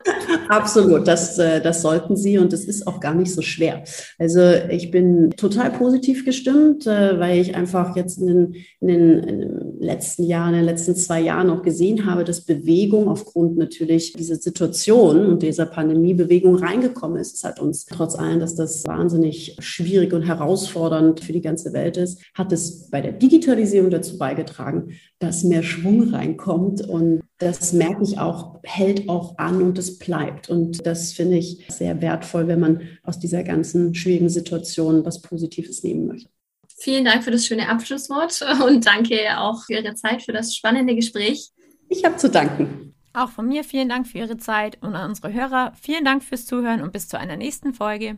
Absolut, 0.56 1.08
das, 1.08 1.40
äh, 1.40 1.62
das 1.62 1.82
sollten 1.82 2.16
Sie 2.16 2.38
und 2.38 2.54
es 2.54 2.66
ist 2.66 2.86
auch 2.86 3.00
gar 3.00 3.16
nicht 3.16 3.34
so 3.34 3.42
schwer. 3.42 3.84
Also 4.20 4.42
ich 4.70 4.92
bin 4.92 5.32
total 5.32 5.72
positiv 5.72 6.26
gestimmt, 6.26 6.86
äh, 6.86 7.20
weil 7.20 7.40
ich 7.40 7.56
einfach 7.56 7.96
jetzt 7.96 8.20
in 8.20 8.28
den, 8.28 8.56
in 8.80 8.88
den, 8.88 9.80
letzten 9.80 10.24
Jahren, 10.24 10.54
in 10.54 10.60
den 10.60 10.66
letzten 10.66 10.96
zwei 10.96 11.22
Jahren 11.22 11.50
auch 11.50 11.64
gesehen 11.64 12.06
habe, 12.06 12.24
dass 12.24 12.42
Bewegung 12.42 13.08
aufgrund 13.08 13.58
natürlich 13.58 14.14
dieser 14.14 14.36
Situation 14.36 15.26
und 15.26 15.42
dieser 15.42 15.66
Pandemiebewegung 15.66 16.56
reingekommen 16.56 17.18
ist. 17.18 17.36
Es 17.36 17.44
hat 17.44 17.60
uns 17.60 17.86
trotz 17.86 18.16
allem, 18.16 18.40
dass 18.40 18.56
das 18.56 18.86
wahnsinnig 18.86 19.58
schwierig 19.60 20.14
und 20.14 20.22
herausfordernd 20.22 21.22
für 21.22 21.34
die 21.34 21.42
ganze 21.42 21.74
Welt 21.74 21.98
ist, 21.98 22.22
hat 22.36 22.52
es 22.52 22.90
bei 22.92 23.02
der 23.02 23.14
Digitalisierung 23.14 23.90
dazu 23.90 24.18
beigetragen, 24.20 24.92
dass 25.20 25.44
mehr 25.44 25.64
Schwung 25.64 26.14
reinkommt 26.14 26.88
und 26.88 27.22
das 27.44 27.74
merke 27.74 28.04
ich 28.04 28.20
auch, 28.20 28.60
hält 28.64 29.10
auch 29.10 29.38
an 29.38 29.62
und 29.62 29.78
es 29.78 30.00
bleibt. 30.00 30.50
Und 30.50 30.86
das 30.86 31.14
finde 31.14 31.38
ich 31.38 31.66
sehr 31.70 32.02
wertvoll, 32.02 32.48
wenn 32.48 32.60
man 32.60 32.82
aus 33.04 33.20
dieser 33.20 33.44
ganzen 33.44 33.94
schwierigen 33.96 34.30
Situation 34.30 35.06
was 35.06 35.22
Positives 35.22 35.84
nehmen 35.84 36.08
möchte. 36.08 36.30
Vielen 36.78 37.06
Dank 37.06 37.24
für 37.24 37.32
das 37.32 37.46
schöne 37.46 37.70
Abschlusswort 37.70 38.42
und 38.66 38.86
danke 38.86 39.38
auch 39.38 39.64
für 39.64 39.74
Ihre 39.74 39.96
Zeit, 39.96 40.24
für 40.24 40.34
das 40.34 40.56
spannende 40.56 40.96
Gespräch. 40.96 41.50
Ich 41.90 42.04
habe 42.04 42.18
zu 42.18 42.30
danken. 42.30 42.94
Auch 43.14 43.30
von 43.30 43.48
mir 43.48 43.64
vielen 43.64 43.90
Dank 43.90 44.08
für 44.08 44.18
Ihre 44.18 44.38
Zeit 44.38 44.82
und 44.82 44.96
an 44.96 45.10
unsere 45.10 45.32
Hörer 45.32 45.74
vielen 45.80 46.04
Dank 46.04 46.24
fürs 46.24 46.46
Zuhören 46.46 46.82
und 46.82 46.92
bis 46.92 47.08
zu 47.08 47.20
einer 47.20 47.38
nächsten 47.38 47.74
Folge. 47.74 48.18